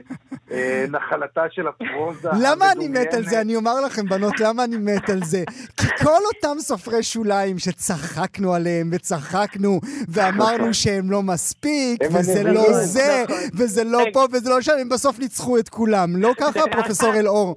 אה, 0.50 0.84
נחלתה 0.88 1.42
של 1.50 1.68
הפרוזה. 1.68 2.28
למה 2.40 2.72
אני 2.72 2.88
מת 2.88 3.14
על 3.14 3.24
זה? 3.24 3.40
אני 3.40 3.56
אומר 3.56 3.80
לכם, 3.80 4.08
בנות, 4.08 4.40
למה 4.40 4.64
אני 4.64 4.76
מת 4.76 5.10
על 5.10 5.24
זה? 5.24 5.44
כי 5.76 5.86
כל 6.04 6.20
אותם 6.34 6.58
סופרי 6.58 7.02
שוליים 7.02 7.58
שצחקנו 7.58 8.54
עליהם 8.54 8.90
וצחקנו 8.92 9.80
ואמרנו 10.08 10.74
שהם 10.80 11.10
לא 11.10 11.22
מספיק, 11.22 12.00
וזה 12.12 12.42
לא 12.42 12.72
זה, 12.72 13.24
וזה 13.58 13.84
לא 13.84 14.04
פה 14.12 14.26
וזה 14.32 14.50
לא 14.50 14.60
שם, 14.60 14.72
הם 14.80 14.88
בסוף 14.88 15.18
ניצחו 15.18 15.58
את 15.58 15.68
כולם. 15.68 16.16
לא 16.16 16.32
ככה, 16.38 16.60
פרופסור 16.72 17.14
אלאור? 17.14 17.56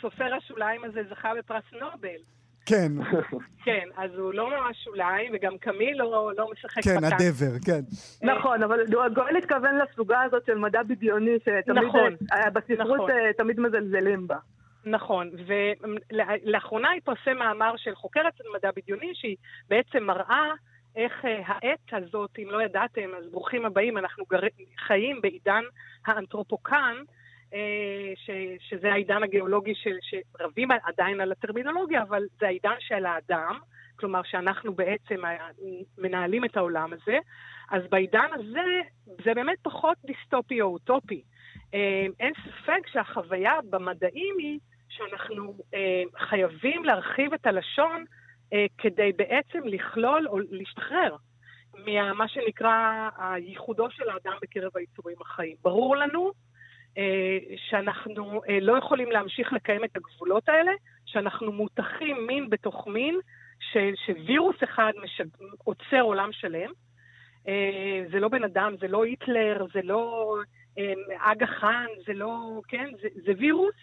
סופר 0.00 0.34
השוליים 0.34 0.84
הזה 0.84 1.00
זכה 1.10 1.28
בפרס 1.38 1.64
נובל. 1.72 2.20
כן. 2.66 2.92
כן, 3.64 3.88
אז 3.96 4.10
הוא 4.18 4.34
לא 4.34 4.50
ממש 4.50 4.84
שוליים, 4.84 5.32
וגם 5.34 5.58
קמיל 5.58 5.98
לא, 5.98 6.32
לא 6.36 6.50
משחק 6.52 6.82
כן, 6.84 6.96
פתן. 6.96 7.00
כן, 7.00 7.24
הדבר, 7.24 7.58
כן. 7.66 7.80
נכון, 8.22 8.62
אבל 8.62 8.80
גואל 9.14 9.36
התכוון 9.36 9.78
לסוגה 9.78 10.22
הזאת 10.22 10.46
של 10.46 10.58
מדע 10.58 10.82
בדיוני, 10.82 11.36
שתמיד 11.40 11.84
נכון, 11.84 12.16
אה, 12.32 12.50
בספרות 12.50 12.80
נכון. 12.80 13.10
אה, 13.10 13.32
תמיד 13.36 13.60
מזלזלים 13.60 14.26
בה. 14.26 14.36
נכון, 14.84 15.30
ולאחרונה 15.46 16.92
התפרסם 16.92 17.36
מאמר 17.38 17.74
של 17.76 17.94
חוקרת 17.94 18.32
מדע 18.56 18.70
בדיוני, 18.76 19.10
שהיא 19.14 19.36
בעצם 19.68 20.04
מראה 20.04 20.52
איך 20.96 21.24
אה, 21.24 21.42
העת 21.46 21.92
הזאת, 21.92 22.30
אם 22.38 22.48
לא 22.50 22.62
ידעתם, 22.62 23.10
אז 23.18 23.30
ברוכים 23.30 23.66
הבאים, 23.66 23.98
אנחנו 23.98 24.24
גר... 24.30 24.40
חיים 24.78 25.20
בעידן 25.20 25.62
האנתרופוקן, 26.06 26.94
ש, 28.16 28.30
שזה 28.68 28.92
העידן 28.92 29.22
הגיאולוגי 29.22 29.74
של, 29.74 29.96
שרבים 30.00 30.68
עדיין 30.70 31.20
על 31.20 31.32
הטרמינולוגיה, 31.32 32.02
אבל 32.02 32.22
זה 32.40 32.46
העידן 32.46 32.74
של 32.80 33.06
האדם, 33.06 33.58
כלומר 33.96 34.20
שאנחנו 34.24 34.74
בעצם 34.74 35.22
מנהלים 35.98 36.44
את 36.44 36.56
העולם 36.56 36.92
הזה. 36.92 37.18
אז 37.70 37.82
בעידן 37.90 38.28
הזה 38.32 38.80
זה 39.24 39.34
באמת 39.34 39.58
פחות 39.62 39.98
דיסטופי 40.04 40.60
או 40.60 40.66
אוטופי. 40.66 41.22
אה, 41.74 42.06
אין 42.20 42.32
ספק 42.34 42.86
שהחוויה 42.92 43.52
במדעים 43.70 44.34
היא 44.38 44.58
שאנחנו 44.88 45.54
אה, 45.74 46.02
חייבים 46.18 46.84
להרחיב 46.84 47.34
את 47.34 47.46
הלשון 47.46 48.04
כדי 48.78 49.12
בעצם 49.16 49.58
לכלול 49.64 50.28
או 50.28 50.38
להשתחרר 50.50 51.16
ממה 51.86 52.28
שנקרא 52.28 53.08
הייחודו 53.18 53.90
של 53.90 54.08
האדם 54.08 54.32
בקרב 54.42 54.70
היצורים 54.74 55.16
החיים. 55.20 55.56
ברור 55.62 55.96
לנו 55.96 56.26
אה, 56.26 56.30
שאנחנו 57.56 58.42
אה, 58.48 58.60
לא 58.60 58.78
יכולים 58.78 59.10
להמשיך 59.10 59.52
לקיים 59.52 59.84
את 59.84 59.96
הגבולות 59.96 60.48
האלה, 60.48 60.72
שאנחנו 61.06 61.52
מותחים 61.52 62.26
מין 62.26 62.50
בתוך 62.50 62.86
מין, 62.86 63.18
ש, 63.60 63.76
שווירוס 64.06 64.56
אחד 64.64 64.92
משג... 65.02 65.24
עוצר 65.64 66.00
עולם 66.00 66.32
שלם. 66.32 66.70
אה, 67.48 68.04
זה 68.12 68.20
לא 68.20 68.28
בן 68.28 68.44
אדם, 68.44 68.74
זה 68.80 68.88
לא 68.88 69.04
היטלר, 69.04 69.66
זה 69.74 69.80
לא 69.82 70.34
אגה 71.18 71.46
חאן, 71.46 71.86
זה 72.06 72.12
לא, 72.12 72.60
כן, 72.68 72.90
זה, 73.02 73.08
זה 73.24 73.32
וירוס. 73.38 73.74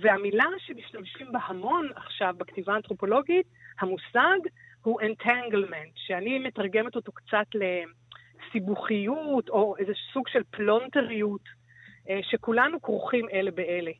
והמילה 0.00 0.44
שמשתמשים 0.58 1.32
בה 1.32 1.38
המון 1.42 1.88
עכשיו 1.96 2.34
בכתיבה 2.38 2.72
האנתרופולוגית, 2.72 3.46
המושג 3.80 4.38
הוא 4.82 5.00
entanglement, 5.00 5.92
שאני 5.94 6.38
מתרגמת 6.38 6.96
אותו 6.96 7.12
קצת 7.12 7.46
לסיבוכיות 7.54 9.48
או 9.48 9.76
איזה 9.78 9.92
סוג 10.12 10.28
של 10.28 10.42
פלונטריות. 10.50 11.65
אה, 12.10 12.20
שכולנו 12.22 12.82
כרוכים 12.82 13.26
אלה 13.32 13.50
באלה. 13.50 13.90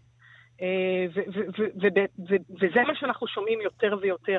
אה, 0.63 1.07
וזה 2.61 2.83
מה 2.87 2.95
שאנחנו 2.95 3.27
שומעים 3.27 3.61
יותר 3.61 3.97
ויותר. 4.01 4.39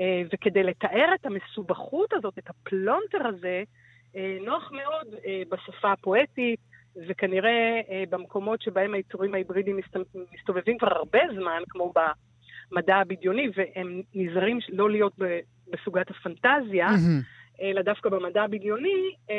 אה, 0.00 0.22
וכדי 0.32 0.62
לתאר 0.62 1.08
את 1.14 1.26
המסובכות 1.26 2.12
הזאת, 2.12 2.38
את 2.38 2.50
הפלונטר 2.50 3.26
הזה, 3.26 3.62
נוח 4.40 4.72
מאוד 4.72 5.14
בשפה 5.48 5.92
הפואטית, 5.92 6.60
וכנראה 7.08 7.80
במקומות 8.10 8.62
שבהם 8.62 8.94
היצורים 8.94 9.34
ההיברידיים 9.34 9.78
מסתובבים 10.32 10.78
כבר 10.78 10.92
הרבה 10.92 11.18
זמן, 11.34 11.62
כמו 11.68 11.92
במדע 12.72 12.96
הבדיוני, 12.96 13.48
והם 13.56 14.02
נזהרים 14.14 14.58
לא 14.68 14.90
להיות 14.90 15.12
בסוגת 15.70 16.10
הפנטזיה, 16.10 16.88
mm-hmm. 16.88 17.41
אלא 17.62 17.82
דווקא 17.82 18.08
במדע 18.08 18.42
הבדיוני, 18.42 19.14
אמ, 19.30 19.34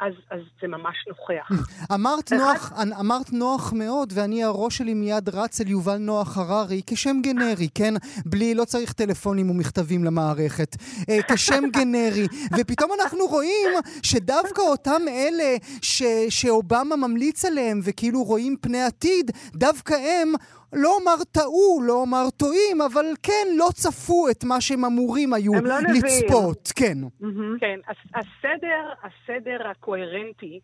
אז, 0.00 0.12
אז 0.30 0.40
זה 0.60 0.68
ממש 0.68 0.96
נוכח. 1.08 1.66
אמרת 1.94 2.32
נוח, 2.32 2.72
אמרת 3.00 3.32
נוח 3.32 3.72
מאוד, 3.72 4.12
ואני, 4.16 4.44
הראש 4.44 4.76
שלי 4.78 4.94
מיד 4.94 5.28
רץ 5.28 5.60
אל 5.60 5.68
יובל 5.68 5.96
נוח 5.96 6.38
הררי 6.38 6.80
כשם 6.86 7.16
גנרי, 7.22 7.68
כן? 7.74 7.94
בלי, 8.26 8.54
לא 8.54 8.64
צריך 8.64 8.92
טלפונים 8.92 9.50
ומכתבים 9.50 10.04
למערכת. 10.04 10.76
אה, 11.10 11.18
כשם 11.34 11.64
גנרי. 11.76 12.26
ופתאום 12.58 12.90
אנחנו 13.00 13.26
רואים 13.26 13.70
שדווקא 14.02 14.60
אותם 14.60 15.02
אלה 15.08 15.56
ש, 15.82 16.02
שאובמה 16.28 16.96
ממליץ 16.96 17.44
עליהם, 17.44 17.80
וכאילו 17.84 18.22
רואים 18.22 18.56
פני 18.60 18.82
עתיד, 18.82 19.30
דווקא 19.54 19.94
הם 19.94 20.32
לא 20.72 20.96
אומר 20.96 21.24
טעו, 21.32 21.80
לא 21.82 21.92
אומר 21.92 22.30
טועים, 22.36 22.82
אבל 22.82 23.04
כן, 23.22 23.46
לא 23.56 23.68
צפו 23.74 24.28
את 24.30 24.44
מה 24.44 24.60
שהם 24.60 24.84
אמורים 24.84 25.32
היו 25.32 25.52
לא 25.54 25.74
לצפות. 25.94 26.72
כן. 26.76 26.98
Mm-hmm. 27.22 27.60
כן, 27.60 27.80
הסדר, 28.14 28.92
הסדר 29.02 29.68
הקוהרנטי, 29.68 30.60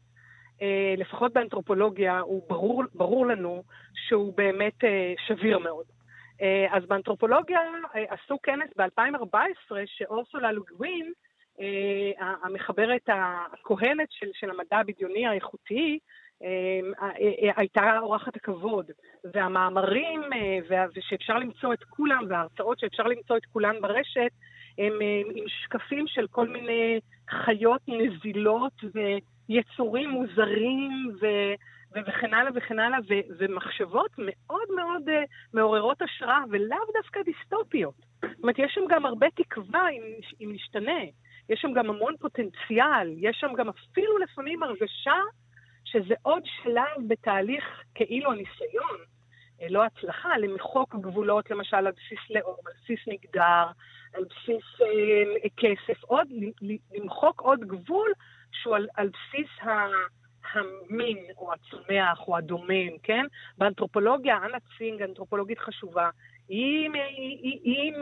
אה, 0.63 0.95
לפחות 0.97 1.33
באנתרופולוגיה, 1.33 2.19
הוא 2.19 2.43
ברור, 2.49 2.85
ברור 2.95 3.27
לנו 3.27 3.63
שהוא 4.09 4.33
באמת 4.37 4.85
אה, 4.85 5.15
שביר 5.27 5.59
מאוד. 5.59 5.85
אה, 6.43 6.67
אז 6.77 6.87
באנתרופולוגיה 6.87 7.61
עשו 7.95 8.39
כנס 8.43 8.71
ב-2014, 8.77 9.75
שאורסולה 9.87 10.53
לוגווין, 10.53 11.13
המחברת 12.43 13.09
הכהנת 13.09 14.09
של, 14.11 14.27
של 14.33 14.51
המדע 14.51 14.77
הבדיוני 14.79 15.27
האיכותי, 15.27 15.99
הייתה 17.57 17.99
אורחת 17.99 18.37
הכבוד, 18.37 18.91
והמאמרים 19.35 20.23
אה, 20.33 20.85
שאפשר 21.01 21.39
למצוא 21.39 21.73
את 21.73 21.85
כולם, 21.85 22.25
וההרצאות 22.29 22.79
שאפשר 22.79 23.03
למצוא 23.03 23.37
את 23.37 23.45
כולן 23.53 23.81
ברשת, 23.81 24.31
הם 24.79 24.93
עם 25.35 25.45
שקפים 25.49 26.07
של 26.07 26.27
כל 26.31 26.49
מיני 26.49 27.01
חיות 27.31 27.81
נזילות 27.89 28.73
ויצורים 29.49 30.11
מוזרים 30.11 30.91
ו... 31.21 31.27
וכן 32.07 32.35
הלאה 32.35 32.51
וכן 32.55 32.79
הלאה, 32.79 32.99
ו- 33.09 33.35
ומחשבות 33.39 34.11
מאוד 34.19 34.69
מאוד 34.77 35.09
uh, 35.09 35.13
מעוררות 35.55 36.03
השראה, 36.03 36.41
ולאו 36.51 36.79
דווקא 37.03 37.21
דיסטופיות. 37.23 37.95
זאת 38.23 38.43
אומרת, 38.43 38.59
יש 38.59 38.73
שם 38.75 38.81
גם 38.89 39.07
הרבה 39.07 39.27
תקווה 39.35 39.91
אם, 39.91 40.03
אם 40.41 40.53
נשתנה. 40.55 41.01
יש 41.49 41.61
שם 41.61 41.73
גם 41.73 41.91
המון 41.91 42.15
פוטנציאל, 42.21 43.15
יש 43.17 43.37
שם 43.41 43.53
גם 43.57 43.69
אפילו 43.69 44.19
לפעמים 44.19 44.63
הרגשה 44.63 45.15
שזה 45.93 46.15
עוד 46.23 46.43
שלב 46.63 47.09
בתהליך 47.09 47.65
כאילו 47.95 48.33
הניסיון, 48.33 48.99
אה, 49.63 49.67
לא 49.71 49.85
הצלחה, 49.85 50.39
למחוק 50.39 50.95
גבולות, 50.95 51.51
למשל 51.51 51.77
על 51.77 51.91
בסיס 51.91 52.31
לאום, 52.31 52.57
על 52.67 52.73
בסיס 52.83 53.01
מגדר, 53.07 53.67
על 54.15 54.25
בסיס 54.25 54.81
אה, 54.81 55.49
כסף, 55.57 56.03
עוד, 56.05 56.29
למחוק 56.93 57.41
עוד 57.41 57.61
גבול 57.61 58.13
שהוא 58.53 58.77
על, 58.77 58.89
על 58.97 59.09
בסיס 59.09 59.49
ה... 59.61 59.69
המין 60.53 61.19
או 61.37 61.53
הצומח 61.53 62.29
או 62.29 62.37
הדומם, 62.37 62.99
כן? 63.03 63.25
באנתרופולוגיה, 63.59 64.37
אנה 64.37 64.59
צינג, 64.79 65.03
אנתרופולוגית 65.03 65.59
חשובה, 65.59 66.11
היא, 66.49 66.91
היא, 66.95 67.39
היא, 67.43 67.61
היא 67.65 67.93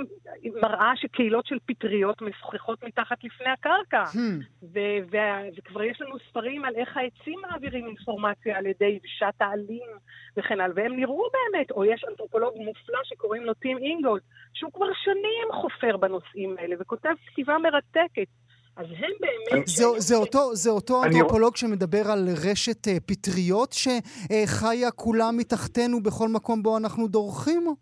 היא 0.43 0.53
מראה 0.63 0.93
שקהילות 0.97 1.47
של 1.47 1.59
פטריות 1.67 2.23
משוחחות 2.23 2.85
מתחת 2.85 3.25
לפני 3.25 3.51
הקרקע. 3.51 4.05
Hmm. 4.05 4.45
ו- 4.63 4.99
ו- 5.11 5.49
וכבר 5.57 5.83
יש 5.83 6.01
לנו 6.01 6.17
ספרים 6.31 6.65
על 6.65 6.75
איך 6.77 6.97
העצים 6.97 7.39
מעבירים 7.51 7.87
אינפורמציה 7.87 8.59
על 8.59 8.67
ידי 8.67 8.85
יבשת 8.85 9.35
העלים 9.41 9.91
וכן 10.37 10.61
הלאה, 10.61 10.75
והם 10.77 10.97
נראו 10.97 11.23
באמת, 11.33 11.71
או 11.71 11.85
יש 11.85 12.05
אנתרופולוג 12.11 12.55
מופלא 12.57 12.99
שקוראים 13.05 13.45
לו 13.45 13.55
טים 13.55 13.79
אינגולד, 13.79 14.23
שהוא 14.55 14.73
כבר 14.73 14.93
שנים 15.05 15.63
חופר 15.63 15.97
בנושאים 15.97 16.57
האלה 16.59 16.77
וכותב 16.81 17.15
כתיבה 17.27 17.59
מרתקת. 17.59 18.29
אז 18.77 18.87
הם 18.87 19.11
באמת... 19.21 19.67
זה, 19.67 19.85
זה, 19.99 20.17
אותו, 20.17 20.55
זה 20.55 20.71
אותו 20.71 21.05
אנתרופולוג 21.05 21.57
שמדבר 21.57 22.11
על 22.11 22.29
רשת 22.51 22.87
uh, 22.87 22.91
פטריות 23.07 23.73
שחיה 23.73 24.91
כולה 24.91 25.31
מתחתנו 25.33 26.03
בכל 26.03 26.29
מקום 26.29 26.63
בו 26.63 26.77
אנחנו 26.77 27.09
דורכים? 27.09 27.75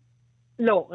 לא, 0.59 0.87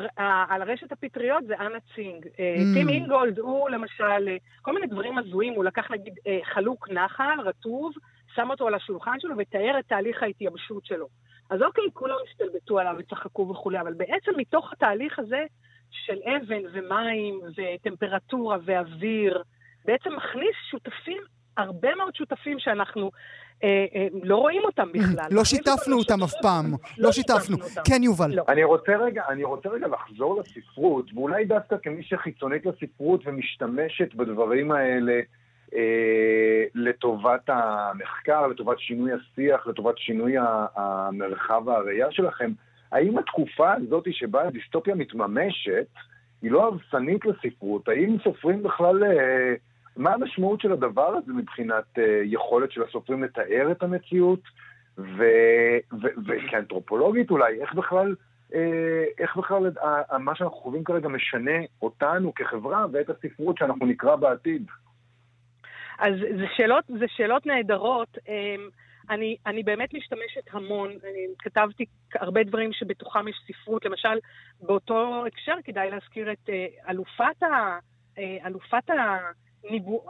על 0.48 0.62
רשת 0.62 0.92
הפטריות 0.92 1.44
זה 1.46 1.54
אנה 1.60 1.78
צינג. 1.94 2.26
אה, 2.38 2.54
mm. 2.56 2.74
טים 2.74 2.88
אינגולד 2.88 3.38
הוא 3.38 3.70
למשל, 3.70 4.28
אה, 4.28 4.36
כל 4.62 4.74
מיני 4.74 4.86
דברים 4.86 5.18
הזויים, 5.18 5.54
הוא 5.54 5.64
לקח 5.64 5.90
נגיד 5.90 6.14
אה, 6.26 6.38
חלוק 6.44 6.88
נחל, 6.88 7.40
רטוב, 7.44 7.92
שם 8.34 8.50
אותו 8.50 8.66
על 8.66 8.74
השולחן 8.74 9.20
שלו 9.20 9.34
ותיאר 9.38 9.78
את 9.78 9.84
תהליך 9.86 10.22
ההתייבשות 10.22 10.86
שלו. 10.86 11.06
אז 11.50 11.62
אוקיי, 11.62 11.84
כולם 11.92 12.16
הסתלבטו 12.30 12.78
עליו 12.78 12.94
וצחקו 12.98 13.48
וכולי, 13.48 13.80
אבל 13.80 13.92
בעצם 13.94 14.32
מתוך 14.36 14.72
התהליך 14.72 15.18
הזה 15.18 15.44
של 15.90 16.18
אבן 16.24 16.62
ומים 16.72 17.40
וטמפרטורה 17.56 18.58
ואוויר, 18.64 19.42
בעצם 19.84 20.16
מכניס 20.16 20.56
שותפים, 20.70 21.22
הרבה 21.56 21.94
מאוד 21.94 22.14
שותפים 22.14 22.58
שאנחנו 22.58 23.10
לא 24.22 24.36
רואים 24.36 24.62
אותם 24.64 24.88
בכלל. 24.94 25.28
לא 25.30 25.44
שיתפנו 25.44 25.98
אותם 25.98 26.22
אף 26.22 26.32
פעם. 26.42 26.74
לא 26.98 27.12
שיתפנו. 27.12 27.56
כן, 27.84 28.02
יובל. 28.02 28.34
לא. 28.34 28.44
אני 28.48 28.64
רוצה 29.44 29.68
רגע 29.70 29.86
לחזור 29.86 30.40
לספרות, 30.40 31.10
ואולי 31.14 31.44
דווקא 31.44 31.76
כמי 31.82 32.02
שחיצונית 32.02 32.66
לספרות 32.66 33.20
ומשתמשת 33.26 34.14
בדברים 34.14 34.72
האלה 34.72 35.20
אה, 35.74 36.64
לטובת 36.74 37.48
המחקר, 37.48 38.46
לטובת 38.46 38.78
שינוי 38.78 39.10
השיח, 39.12 39.66
לטובת 39.66 39.98
שינוי 39.98 40.34
המרחב 40.76 41.62
והראייה 41.66 42.06
שלכם, 42.10 42.52
האם 42.92 43.18
התקופה 43.18 43.72
הזאת 43.72 44.04
שבה 44.10 44.42
הדיסטופיה 44.42 44.94
מתממשת, 44.94 45.86
היא 46.42 46.50
לא 46.50 46.64
הרסנית 46.64 47.20
לספרות? 47.24 47.88
האם 47.88 48.16
סופרים 48.24 48.62
בכלל... 48.62 49.02
מה 49.96 50.12
המשמעות 50.14 50.60
של 50.60 50.72
הדבר 50.72 51.06
הזה 51.16 51.32
מבחינת 51.32 51.84
uh, 51.98 52.00
יכולת 52.24 52.72
של 52.72 52.82
הסופרים 52.82 53.24
לתאר 53.24 53.72
את 53.72 53.82
המציאות, 53.82 54.40
וכאנתרופולוגית 56.26 57.30
אולי, 57.30 57.60
איך 57.60 57.74
בכלל, 57.74 58.14
uh, 58.50 58.54
איך 59.18 59.36
בכלל 59.36 59.70
מה 60.18 60.34
שאנחנו 60.36 60.56
חווים 60.56 60.84
כרגע 60.84 61.08
משנה 61.08 61.60
אותנו 61.82 62.34
כחברה 62.34 62.86
ואת 62.92 63.10
הספרות 63.10 63.58
שאנחנו 63.58 63.86
נקרא 63.86 64.16
בעתיד? 64.16 64.66
אז 65.98 66.14
זה 66.38 66.44
שאלות, 66.56 66.84
זה 66.98 67.04
שאלות 67.08 67.46
נהדרות. 67.46 68.18
אמ, 68.28 68.68
אני, 69.10 69.36
אני 69.46 69.62
באמת 69.62 69.94
משתמשת 69.94 70.42
המון, 70.50 70.90
אני 70.90 71.26
כתבתי 71.38 71.84
הרבה 72.14 72.44
דברים 72.44 72.72
שבתוכם 72.72 73.28
יש 73.28 73.36
ספרות. 73.46 73.84
למשל, 73.84 74.18
באותו 74.60 75.24
הקשר 75.26 75.54
כדאי 75.64 75.90
להזכיר 75.90 76.32
את 76.32 76.50
אלופת 76.88 77.42
ה... 77.42 77.78
אלופת 78.18 78.90
ה... 78.90 79.18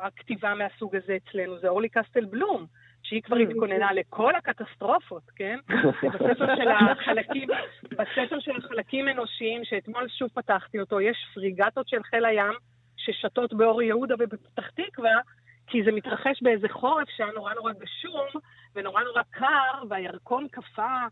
הכתיבה 0.02 0.54
מהסוג 0.54 0.96
הזה 0.96 1.16
אצלנו, 1.16 1.58
זה 1.58 1.68
אורלי 1.68 1.88
קסטל 1.88 2.24
בלום, 2.24 2.66
שהיא 3.02 3.22
כבר 3.22 3.36
mm. 3.36 3.40
התכוננה 3.40 3.92
לכל 3.92 4.34
הקטסטרופות, 4.34 5.22
כן? 5.36 5.58
בספר 6.12 6.56
של 6.56 6.68
החלקים, 6.68 7.48
בספר 7.90 8.40
של 8.40 8.56
החלקים 8.56 9.08
אנושיים, 9.08 9.64
שאתמול 9.64 10.08
שוב 10.08 10.30
פתחתי 10.34 10.80
אותו, 10.80 11.00
יש 11.00 11.16
פריגטות 11.34 11.88
של 11.88 12.02
חיל 12.02 12.24
הים 12.24 12.52
ששתות 12.96 13.54
באור 13.54 13.82
יהודה 13.82 14.14
ובפתח 14.18 14.70
תקווה, 14.70 15.20
כי 15.66 15.84
זה 15.84 15.92
מתרחש 15.92 16.42
באיזה 16.42 16.68
חורף 16.68 17.08
שהיה 17.16 17.30
נורא 17.34 17.54
נורא 17.54 17.72
גשום 17.72 18.40
ונורא 18.74 19.02
נורא 19.02 19.22
קר, 19.30 19.82
והירקון 19.88 20.48
קפא 20.48 21.06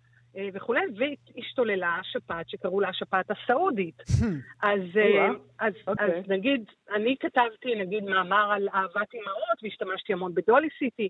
וכולי, 0.55 0.81
והשתוללה 0.97 1.97
השפעת 2.01 2.49
שקראו 2.49 2.81
לה 2.81 2.89
השפעת 2.89 3.27
הסעודית. 3.31 4.01
Hmm. 4.01 4.25
אז, 4.63 4.81
אה, 4.97 5.29
אז, 5.59 5.73
אוקיי. 5.87 6.07
אז 6.07 6.29
נגיד, 6.29 6.65
אני 6.95 7.17
כתבתי 7.21 7.75
נגיד 7.75 8.05
מאמר 8.05 8.53
על 8.53 8.69
אהבת 8.75 9.15
אימהות 9.15 9.63
והשתמשתי 9.63 10.13
המון 10.13 10.35
בדולי 10.35 10.69
סיטי, 10.79 11.09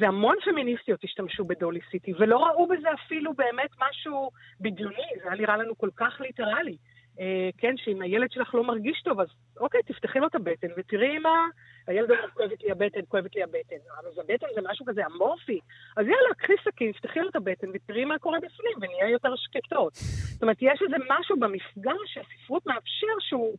והמון 0.00 0.36
פמיניסטיות 0.44 1.04
השתמשו 1.04 1.44
בדולי 1.44 1.80
סיטי, 1.90 2.12
ולא 2.18 2.46
ראו 2.46 2.66
בזה 2.66 2.88
אפילו 2.92 3.34
באמת 3.34 3.70
משהו 3.80 4.30
בדיוני, 4.60 5.08
זה 5.22 5.28
היה 5.28 5.40
נראה 5.40 5.56
לנו 5.56 5.78
כל 5.78 5.90
כך 5.96 6.20
ליטרלי. 6.20 6.76
אה, 7.20 7.50
כן, 7.58 7.74
שאם 7.76 8.02
הילד 8.02 8.32
שלך 8.32 8.54
לא 8.54 8.64
מרגיש 8.64 9.02
טוב, 9.02 9.20
אז 9.20 9.28
אוקיי, 9.60 9.82
תפתחי 9.82 10.18
לו 10.18 10.26
את 10.26 10.34
הבטן 10.34 10.68
ותראי 10.76 11.18
מה... 11.18 11.46
הילד 11.90 12.10
אומר, 12.10 12.28
כואבת 12.34 12.62
לי 12.62 12.70
הבטן, 12.70 13.00
כואבת 13.08 13.34
לי 13.34 13.42
הבטן. 13.42 13.76
אבל 14.00 14.08
הבטן 14.20 14.46
זה 14.54 14.60
משהו 14.70 14.86
כזה 14.86 15.06
אמורפי. 15.06 15.60
אז 15.96 16.06
יאללה, 16.06 16.34
קחי 16.38 16.52
סכין, 16.64 16.92
תפתחי 16.92 17.20
לו 17.20 17.28
את 17.28 17.36
הבטן 17.36 17.66
ותראי 17.74 18.04
מה 18.04 18.18
קורה 18.18 18.38
בפנים, 18.38 18.72
ונהיה 18.76 19.08
יותר 19.08 19.36
שקטות. 19.36 19.94
זאת 19.94 20.42
אומרת, 20.42 20.56
יש 20.60 20.82
איזה 20.82 20.96
משהו 21.08 21.36
במפגש 21.40 22.06
שהספרות 22.06 22.66
מאפשר 22.66 23.14
שהוא 23.20 23.56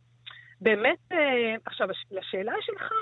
באמת... 0.60 0.98
אה, 1.12 1.54
עכשיו, 1.64 1.88
לשאלה 2.10 2.52
שלך, 2.60 2.92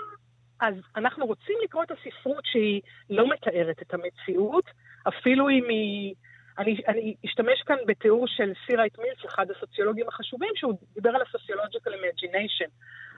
אז 0.60 0.74
אנחנו 0.96 1.26
רוצים 1.26 1.56
לקרוא 1.64 1.82
את 1.82 1.90
הספרות 1.90 2.44
שהיא 2.44 2.80
לא 3.10 3.28
מתארת 3.28 3.82
את 3.82 3.94
המציאות, 3.94 4.64
אפילו 5.08 5.48
אם 5.48 5.64
היא... 5.68 6.14
אני, 6.58 6.76
אני 6.88 7.14
אשתמש 7.26 7.62
כאן 7.66 7.76
בתיאור 7.86 8.26
של 8.28 8.52
סירייט 8.66 8.98
מילס, 8.98 9.18
אחד 9.26 9.50
הסוציולוגים 9.50 10.08
החשובים, 10.08 10.50
שהוא 10.54 10.74
דיבר 10.94 11.10
על 11.10 11.22
ה 11.22 11.27
sociological 11.27 11.90
imagination. 11.94 12.70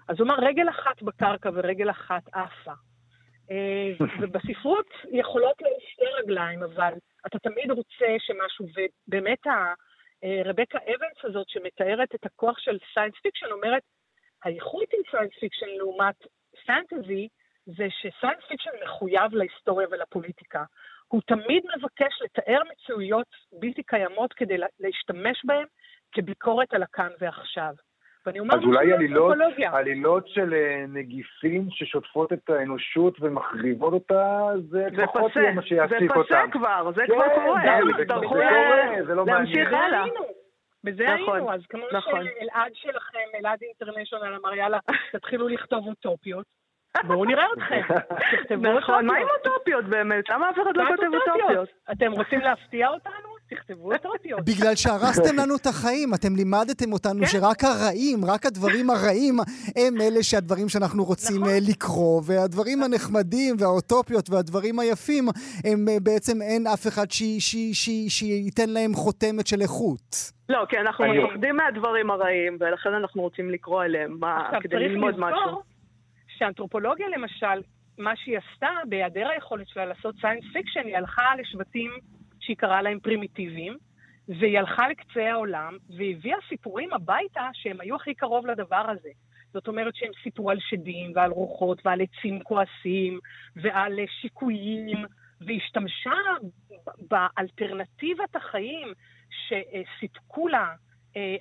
אז 0.08 0.20
הוא 0.20 0.26
אמר, 0.26 0.34
רגל 0.34 0.68
אחת 0.68 1.02
בקרקע 1.02 1.50
ורגל 1.54 1.90
אחת 1.90 2.22
עפה. 2.32 2.72
אה, 3.50 3.92
ובספרות 4.20 4.86
יכולות 5.10 5.62
להיות 5.62 5.82
שתי 5.92 6.04
רגליים, 6.22 6.62
אבל 6.62 6.92
אתה 7.26 7.38
תמיד 7.38 7.70
רוצה 7.70 8.06
שמשהו, 8.18 8.66
ובאמת 8.74 9.46
אה, 9.46 10.42
רבקה 10.44 10.78
אבנס 10.78 11.24
הזאת 11.24 11.48
שמתארת 11.48 12.14
את 12.14 12.26
הכוח 12.26 12.58
של 12.58 12.78
science 12.94 13.14
fiction 13.22 13.46
אומרת, 13.52 13.82
האיכות 14.44 14.88
עם 14.92 15.00
science 15.10 15.32
fiction 15.40 15.66
לעומת 15.78 16.16
fantasy, 16.66 17.28
זה 17.66 17.86
ש 17.90 18.02
science 18.02 18.44
fiction 18.48 18.70
מחויב 18.84 19.34
להיסטוריה 19.34 19.88
ולפוליטיקה. 19.90 20.64
הוא 21.08 21.22
תמיד 21.26 21.62
מבקש 21.76 22.22
לתאר 22.22 22.62
מציאויות 22.72 23.26
בלתי 23.52 23.82
קיימות 23.82 24.32
כדי 24.32 24.56
להשתמש 24.80 25.44
בהן 25.44 25.66
כביקורת 26.12 26.74
על 26.74 26.82
הכאן 26.82 27.10
ועכשיו. 27.20 27.74
ואני 28.26 28.40
אומר... 28.40 28.54
אז 28.54 28.60
אולי 28.64 28.92
עלילות, 28.92 29.36
עלילות 29.72 30.28
של 30.28 30.54
אה, 30.54 30.84
נגיפים 30.88 31.68
ששוטפות 31.70 32.32
את 32.32 32.50
האנושות 32.50 33.16
ומחריבות 33.20 33.92
אותה, 33.92 34.48
זה, 34.70 34.86
זה 34.96 35.06
פחות 35.06 35.32
מה 35.54 35.62
שיעסיק 35.62 36.10
אותם. 36.10 36.22
זה 36.22 36.24
פסה 36.24 36.42
כבר, 36.52 36.90
זה 36.94 37.02
כן, 37.06 37.12
כבר 37.14 37.28
קורה. 37.44 37.62
זה, 37.96 38.26
קורה, 38.26 39.04
זה 39.06 39.14
לא 39.14 39.26
מעניין. 39.26 39.66
בזה 39.66 39.78
היינו. 39.78 40.42
בזה 40.84 41.04
נכון, 41.04 41.34
היינו, 41.34 41.52
אז 41.52 41.60
כמו 41.68 41.84
נכון. 41.92 42.24
שאלעד 42.24 42.72
שלכם, 42.74 43.18
אלעד 43.38 43.58
אינטרנשיונל 43.62 44.34
אמר, 44.34 44.54
יאללה, 44.54 44.78
תתחילו 45.12 45.48
לכתוב 45.48 45.86
אוטופיות. 45.86 46.46
בואו 47.06 47.24
נראה 47.24 47.44
אתכם. 47.56 47.80
נכון, 48.78 49.06
מה 49.06 49.16
עם 49.16 49.26
אוטופיות 49.38 49.84
באמת? 49.84 50.28
למה 50.28 50.50
אף 50.50 50.54
אחד 50.54 50.76
לא 50.76 50.84
כותב 50.88 51.14
אוטופיות? 51.14 51.68
אתם 51.92 52.12
רוצים 52.12 52.40
להפתיע 52.40 52.88
אותנו? 52.88 53.31
תכתבו 53.54 53.92
אוטופיות. 53.92 54.40
בגלל 54.44 54.74
שהרסתם 54.74 55.36
לנו 55.36 55.56
את 55.56 55.66
החיים, 55.66 56.14
אתם 56.14 56.36
לימדתם 56.36 56.92
אותנו 56.92 57.20
כן. 57.20 57.26
שרק 57.26 57.64
הרעים, 57.64 58.24
רק 58.24 58.46
הדברים 58.46 58.90
הרעים, 58.90 59.34
הם 59.76 60.00
אלה 60.00 60.22
שהדברים 60.22 60.68
שאנחנו 60.68 61.04
רוצים 61.04 61.36
נכון. 61.36 61.48
אה, 61.48 61.58
לקרוא, 61.70 62.22
והדברים 62.26 62.82
הנחמדים 62.82 63.56
והאוטופיות 63.58 64.30
והדברים 64.30 64.78
היפים, 64.78 65.24
הם 65.64 65.88
אה, 65.88 65.96
בעצם 66.02 66.42
אין 66.42 66.66
אף 66.66 66.86
אחד 66.86 67.06
שייתן 68.08 68.70
להם 68.70 68.94
חותמת 68.94 69.46
של 69.46 69.60
איכות. 69.60 70.32
לא, 70.48 70.66
כי 70.68 70.78
אנחנו 70.78 71.04
מפחדים 71.14 71.56
מהדברים 71.56 72.10
הרעים, 72.10 72.56
ולכן 72.60 72.94
אנחנו 72.94 73.22
רוצים 73.22 73.50
לקרוא 73.50 73.82
עליהם, 73.82 74.18
כדי 74.60 74.76
ללמוד 74.76 75.14
משהו. 75.18 75.62
שאנתרופולוגיה 76.38 77.06
למשל, 77.08 77.62
מה 77.98 78.16
שהיא 78.16 78.38
עשתה, 78.38 78.68
בהיעדר 78.88 79.28
היכולת 79.28 79.68
שלה 79.68 79.84
לעשות 79.86 80.14
science 80.20 80.44
fiction, 80.52 80.80
היא 80.86 80.96
הלכה 80.96 81.22
לשבטים 81.40 81.90
שהיא 82.42 82.56
קראה 82.56 82.82
להם 82.82 83.00
פרימיטיביים, 83.00 83.76
והיא 84.28 84.58
הלכה 84.58 84.88
לקצה 84.88 85.30
העולם, 85.30 85.76
והביאה 85.96 86.38
סיפורים 86.48 86.92
הביתה 86.92 87.48
שהם 87.52 87.80
היו 87.80 87.96
הכי 87.96 88.14
קרוב 88.14 88.46
לדבר 88.46 88.90
הזה. 88.90 89.10
זאת 89.52 89.68
אומרת 89.68 89.94
שהם 89.96 90.10
סיפרו 90.22 90.50
על 90.50 90.58
שדים 90.60 91.12
ועל 91.14 91.30
רוחות 91.30 91.82
ועל 91.84 92.00
עצים 92.00 92.42
כועסים 92.42 93.18
ועל 93.56 93.98
שיקויים, 94.20 95.04
והשתמשה 95.40 96.10
באלטרנטיבת 97.10 98.36
החיים 98.36 98.88
שסיפקו 99.30 100.48
לה 100.48 100.74
אה, 101.16 101.36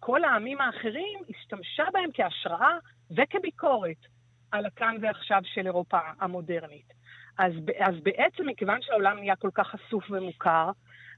כל 0.00 0.24
העמים 0.24 0.60
האחרים, 0.60 1.18
השתמשה 1.30 1.84
בהם 1.92 2.10
כהשראה 2.14 2.78
וכביקורת 3.10 4.06
על 4.52 4.66
הכאן 4.66 4.96
ועכשיו 5.02 5.40
של 5.44 5.66
אירופה 5.66 5.98
המודרנית. 6.20 6.99
אז, 7.40 7.52
אז 7.78 7.94
בעצם, 8.02 8.46
מכיוון 8.46 8.82
שהעולם 8.82 9.18
נהיה 9.18 9.36
כל 9.36 9.50
כך 9.54 9.66
חשוף 9.68 10.10
ומוכר, 10.10 10.70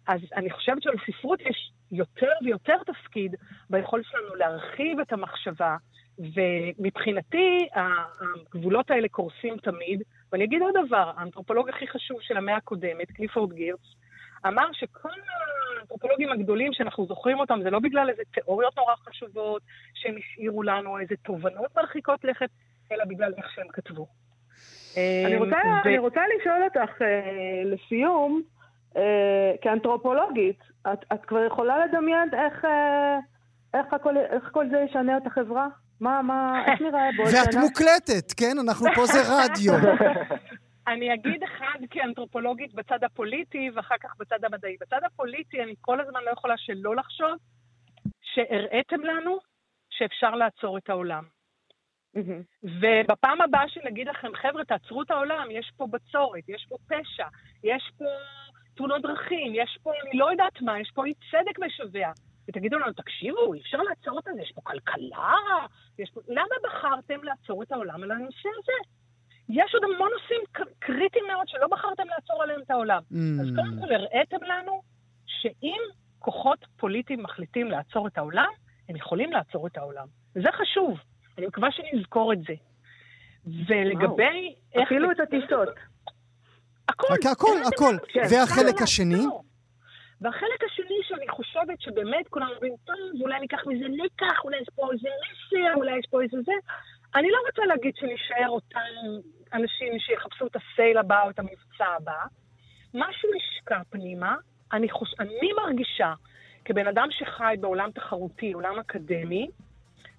אז 0.08 0.20
אני 0.36 0.50
חושבת 0.50 0.82
שלספרות 0.82 1.40
יש 1.40 1.72
יותר 1.92 2.30
ויותר 2.44 2.76
תפקיד 2.86 3.34
ביכולת 3.70 4.04
שלנו 4.04 4.34
להרחיב 4.34 5.00
את 5.00 5.12
המחשבה, 5.12 5.76
ומבחינתי 6.18 7.68
הגבולות 7.74 8.90
האלה 8.90 9.08
קורסים 9.08 9.56
תמיד. 9.56 10.02
ואני 10.32 10.44
אגיד 10.44 10.62
עוד 10.62 10.74
דבר, 10.86 11.12
האנתרופולוג 11.16 11.68
הכי 11.68 11.86
חשוב 11.88 12.18
של 12.20 12.36
המאה 12.36 12.56
הקודמת, 12.56 13.10
קליפורד 13.10 13.52
גירץ, 13.52 13.94
אמר 14.46 14.72
שכל 14.72 15.08
האנתרופולוגים 15.78 16.32
הגדולים 16.32 16.72
שאנחנו 16.72 17.06
זוכרים 17.06 17.40
אותם, 17.40 17.60
זה 17.62 17.70
לא 17.70 17.78
בגלל 17.78 18.10
איזה 18.10 18.22
תיאוריות 18.30 18.76
נורא 18.76 18.94
חשובות 18.96 19.62
שהם 19.94 20.14
השאירו 20.18 20.62
לנו, 20.62 20.98
איזה 20.98 21.14
תובנות 21.22 21.76
מרחיקות 21.76 22.24
לכת, 22.24 22.50
אלא 22.92 23.04
בגלל 23.04 23.32
איך 23.36 23.50
שהם 23.54 23.68
כתבו. 23.68 24.06
אני 25.26 25.36
רוצה, 25.36 25.56
ו... 25.84 25.88
אני 25.88 25.98
רוצה 25.98 26.20
לשאול 26.36 26.64
אותך 26.64 27.02
אה, 27.02 27.62
לסיום, 27.64 28.42
אה, 28.96 29.52
כאנתרופולוגית, 29.62 30.58
את, 30.92 31.04
את 31.12 31.24
כבר 31.24 31.44
יכולה 31.44 31.86
לדמיין 31.86 32.28
איך, 32.32 32.64
אה, 32.64 33.18
איך, 33.74 33.92
הכל, 33.92 34.16
איך 34.16 34.48
כל 34.52 34.66
זה 34.70 34.78
ישנה 34.88 35.16
את 35.16 35.26
החברה? 35.26 35.68
מה, 36.00 36.22
מה, 36.22 36.64
איך 36.66 36.80
נראה 36.80 37.08
בעוד 37.16 37.30
שנה? 37.30 37.40
ואת 37.40 37.54
מוקלטת, 37.54 38.32
כן? 38.36 38.56
אנחנו 38.64 38.86
פה 38.94 39.06
זה 39.06 39.18
רדיו. 39.28 39.72
אני 40.88 41.14
אגיד 41.14 41.42
אחד 41.42 41.78
כאנתרופולוגית 41.90 42.74
בצד 42.74 43.04
הפוליטי, 43.04 43.70
ואחר 43.74 43.94
כך 44.02 44.10
בצד 44.18 44.44
המדעי. 44.44 44.76
בצד 44.80 45.00
הפוליטי 45.06 45.62
אני 45.62 45.74
כל 45.80 46.00
הזמן 46.00 46.20
לא 46.26 46.30
יכולה 46.30 46.54
שלא 46.56 46.96
לחשוב 46.96 47.30
שהראיתם 48.22 49.00
לנו 49.00 49.38
שאפשר 49.90 50.30
לעצור 50.30 50.78
את 50.78 50.90
העולם. 50.90 51.24
Mm-hmm. 52.16 52.64
ובפעם 52.64 53.40
הבאה 53.40 53.68
שנגיד 53.68 54.08
לכם, 54.08 54.28
חבר'ה, 54.34 54.64
תעצרו 54.64 55.02
את 55.02 55.10
העולם, 55.10 55.46
יש 55.50 55.72
פה 55.76 55.86
בצורת, 55.86 56.48
יש 56.48 56.66
פה 56.68 56.76
פשע, 56.88 57.26
יש 57.64 57.90
פה 57.98 58.04
תאונות 58.74 59.02
דרכים, 59.02 59.52
יש 59.54 59.78
פה 59.82 59.92
אני 60.02 60.18
לא 60.18 60.30
יודעת 60.30 60.62
מה, 60.62 60.80
יש 60.80 60.90
פה 60.94 61.06
אי 61.06 61.12
צדק 61.30 61.58
משווע. 61.66 62.12
ותגידו 62.48 62.78
לנו, 62.78 62.92
תקשיבו, 62.92 63.54
אי 63.54 63.60
אפשר 63.60 63.78
לעצור 63.78 64.18
את 64.18 64.24
זה, 64.24 64.42
יש 64.42 64.52
פה 64.54 64.60
כלכלה, 64.64 65.34
יש 65.98 66.10
פה... 66.10 66.20
למה 66.28 66.54
בחרתם 66.64 67.24
לעצור 67.24 67.62
את 67.62 67.72
העולם 67.72 68.02
על 68.02 68.10
הנושא 68.10 68.48
הזה? 68.58 68.72
יש 69.48 69.74
עוד 69.74 69.84
המון 69.84 70.08
נושאים 70.20 70.40
קריטיים 70.78 71.24
מאוד 71.26 71.48
שלא 71.48 71.66
בחרתם 71.66 72.08
לעצור 72.08 72.42
עליהם 72.42 72.60
את 72.62 72.70
העולם. 72.70 73.02
Mm. 73.12 73.16
אז 73.40 73.46
קודם 73.56 73.80
כל 73.80 73.94
הראיתם 73.94 74.44
לנו 74.44 74.82
שאם 75.26 75.80
כוחות 76.18 76.58
פוליטיים 76.76 77.22
מחליטים 77.22 77.70
לעצור 77.70 78.06
את 78.06 78.18
העולם, 78.18 78.50
הם 78.88 78.96
יכולים 78.96 79.32
לעצור 79.32 79.66
את 79.66 79.76
העולם. 79.76 80.06
וזה 80.36 80.48
חשוב. 80.52 80.98
אני 81.38 81.46
מקווה 81.46 81.68
שנזכור 81.70 82.32
את 82.32 82.38
זה. 82.38 82.54
ולגבי. 83.46 84.54
אפילו 84.82 85.10
את 85.10 85.20
הטיסות. 85.20 85.68
הכל. 86.88 87.14
הכל, 87.32 87.56
הכל. 87.66 87.96
כן. 88.12 88.22
והחלק 88.30 88.82
השני? 88.82 89.24
והחלק 90.20 90.64
השני 90.66 90.98
שאני 91.08 91.28
חושבת 91.28 91.80
שבאמת 91.80 92.28
כולם 92.30 92.46
אומרים, 92.54 92.74
טוב, 92.84 92.96
אולי 93.20 93.40
ניקח 93.40 93.58
מזה 93.66 93.84
לקח, 94.04 94.44
אולי 94.44 94.56
יש 94.60 94.68
פה 94.74 94.88
איזה 94.92 95.08
מסר, 95.08 95.74
אולי 95.74 95.98
יש 95.98 96.06
פה 96.10 96.22
איזה 96.22 96.36
זה. 96.44 96.52
אני 97.14 97.30
לא 97.30 97.38
רוצה 97.46 97.62
להגיד 97.66 97.94
שנשאר 97.96 98.48
אותם 98.48 98.78
אנשים 99.52 99.98
שיחפשו 99.98 100.46
את 100.46 100.56
הסייל 100.56 100.98
הבא 100.98 101.22
או 101.22 101.30
את 101.30 101.38
המבצע 101.38 101.86
הבא. 101.96 102.24
משהו 102.94 103.28
נשקע 103.36 103.78
פנימה. 103.90 104.36
אני, 104.72 104.90
חוש... 104.90 105.14
אני 105.20 105.52
מרגישה, 105.56 106.14
כבן 106.64 106.86
אדם 106.86 107.08
שחי 107.10 107.54
בעולם 107.60 107.90
תחרותי, 107.90 108.52
עולם 108.52 108.78
אקדמי, 108.78 109.48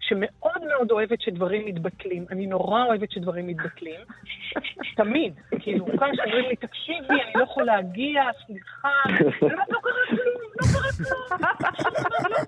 שמאוד 0.08 0.63
מאוד 0.68 0.92
אוהבת 0.92 1.22
שדברים 1.22 1.66
מתבטלים. 1.66 2.26
אני 2.32 2.48
נורא 2.48 2.84
אוהבת 2.84 3.12
שדברים 3.12 3.48
מתבטלים. 3.48 4.00
תמיד. 4.96 5.34
כאילו, 5.60 5.86
פעם 5.86 6.16
שאומרים 6.16 6.46
לי, 6.50 6.56
תקשיבי, 6.56 7.22
אני 7.24 7.32
לא 7.36 7.44
יכול 7.44 7.63
להגיע, 7.63 8.24
סליחה. 8.46 8.89
לא 9.70 9.80
קרה 9.82 10.04
כלום, 10.10 10.42
לא 10.60 11.48
קרה 11.58 11.76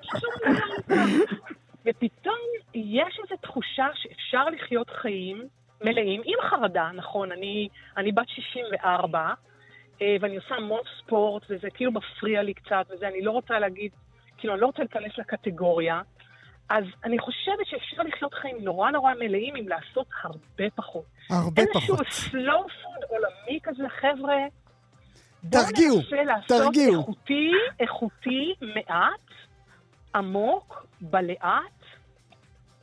כלום. 0.08 1.22
ופתאום 1.86 2.36
יש 2.74 3.20
איזו 3.24 3.36
תחושה 3.42 3.88
שאפשר 3.94 4.50
לחיות 4.50 4.90
חיים 4.90 5.48
מלאים, 5.82 6.22
עם 6.26 6.50
חרדה, 6.50 6.90
נכון, 6.94 7.32
אני, 7.32 7.68
אני 7.98 8.12
בת 8.12 8.30
64, 8.30 9.34
אה, 10.02 10.16
ואני 10.20 10.36
עושה 10.36 10.56
המון 10.56 10.80
ספורט, 11.00 11.44
וזה 11.50 11.70
כאילו 11.70 11.92
מפריע 11.92 12.44
לי 12.44 12.54
קצת, 12.54 12.86
וזה, 12.90 13.08
אני 13.08 13.22
לא 13.22 13.32
רוצה 13.32 13.60
להגיד, 13.60 13.92
כאילו, 14.38 14.54
אני 14.54 14.62
לא 14.62 14.66
רוצה 14.66 14.80
להיכנס 14.80 15.18
לקטגוריה, 15.18 16.02
אז 16.70 16.84
אני 17.04 17.20
חושבת 17.20 17.66
שאפשר 17.66 18.04
לחיות 18.04 18.34
חיים 18.34 18.58
נורא 18.62 18.92
נורא 18.92 19.14
מלאים 19.14 19.56
עם 19.56 19.68
לעשות 19.68 20.08
הרבה 20.24 20.70
פחות. 20.76 21.06
הרבה 21.30 21.62
איזשהו 21.62 21.80
פחות. 21.82 22.06
איזשהו 22.08 22.32
slow 22.40 22.66
food 22.70 23.06
עולמי 23.10 23.60
כזה, 23.64 23.84
חבר'ה. 23.90 24.36
תרגיעו, 25.52 25.96
בואו 25.96 26.04
ננסה 26.04 26.24
לעשות 26.24 26.48
תרגיעו. 26.48 27.00
איכותי, 27.00 27.52
איכותי, 27.80 28.54
מעט, 28.62 29.32
עמוק, 30.16 30.86
בלאט, 31.02 31.82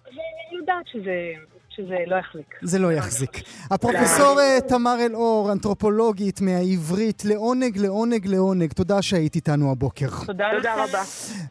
ואני 0.04 0.56
יודעת 0.58 0.86
שזה 0.86 1.32
שזה 1.76 1.96
לא 2.06 2.16
יחזיק. 2.16 2.54
זה 2.62 2.78
לא 2.78 2.92
יחזיק. 2.92 3.42
הפרופסור 3.70 4.40
אה, 4.40 4.58
תמר 4.68 4.96
אלאור, 5.06 5.52
אנתרופולוגית 5.52 6.40
מהעברית, 6.40 7.24
לעונג, 7.24 7.78
לעונג, 7.78 8.26
לעונג. 8.26 8.72
תודה 8.72 9.02
שהיית 9.02 9.34
איתנו 9.34 9.70
הבוקר. 9.70 10.08
תודה 10.26 10.46
רבה. 10.76 11.02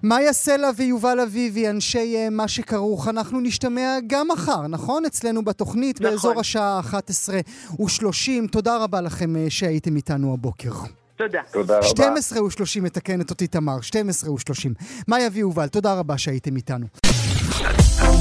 מאיה 0.04 0.34
סלע 0.34 0.70
ויובל 0.76 1.20
אביבי, 1.20 1.70
אנשי 1.70 2.16
אה, 2.16 2.30
מה 2.30 2.48
שכרוך, 2.48 3.08
אנחנו 3.08 3.40
נשתמע 3.40 3.98
גם 4.08 4.28
מחר, 4.28 4.68
נכון? 4.68 5.06
אצלנו 5.06 5.46
בתוכנית, 5.46 6.02
נכון. 6.02 6.12
באזור 6.12 6.40
השעה 6.40 6.80
11 6.80 7.40
ו-30. 7.80 8.52
תודה 8.52 8.84
רבה 8.84 9.02
לכם 9.02 9.36
אה, 9.36 9.46
שהייתם 9.50 9.96
איתנו 9.96 10.34
הבוקר. 10.34 10.72
תודה. 11.16 11.42
תודה 11.52 11.78
רבה. 11.78 11.88
12 11.88 12.44
ו-30 12.44 12.82
מתקנת 12.82 13.30
אותי 13.30 13.48
תמר, 13.48 13.82
12 13.82 14.32
ו-30. 14.32 14.70
מאיה 15.08 15.30
ויובל, 15.34 15.68
תודה 15.68 15.94
רבה 15.94 16.18
שהייתם 16.18 16.56
איתנו. 16.56 16.86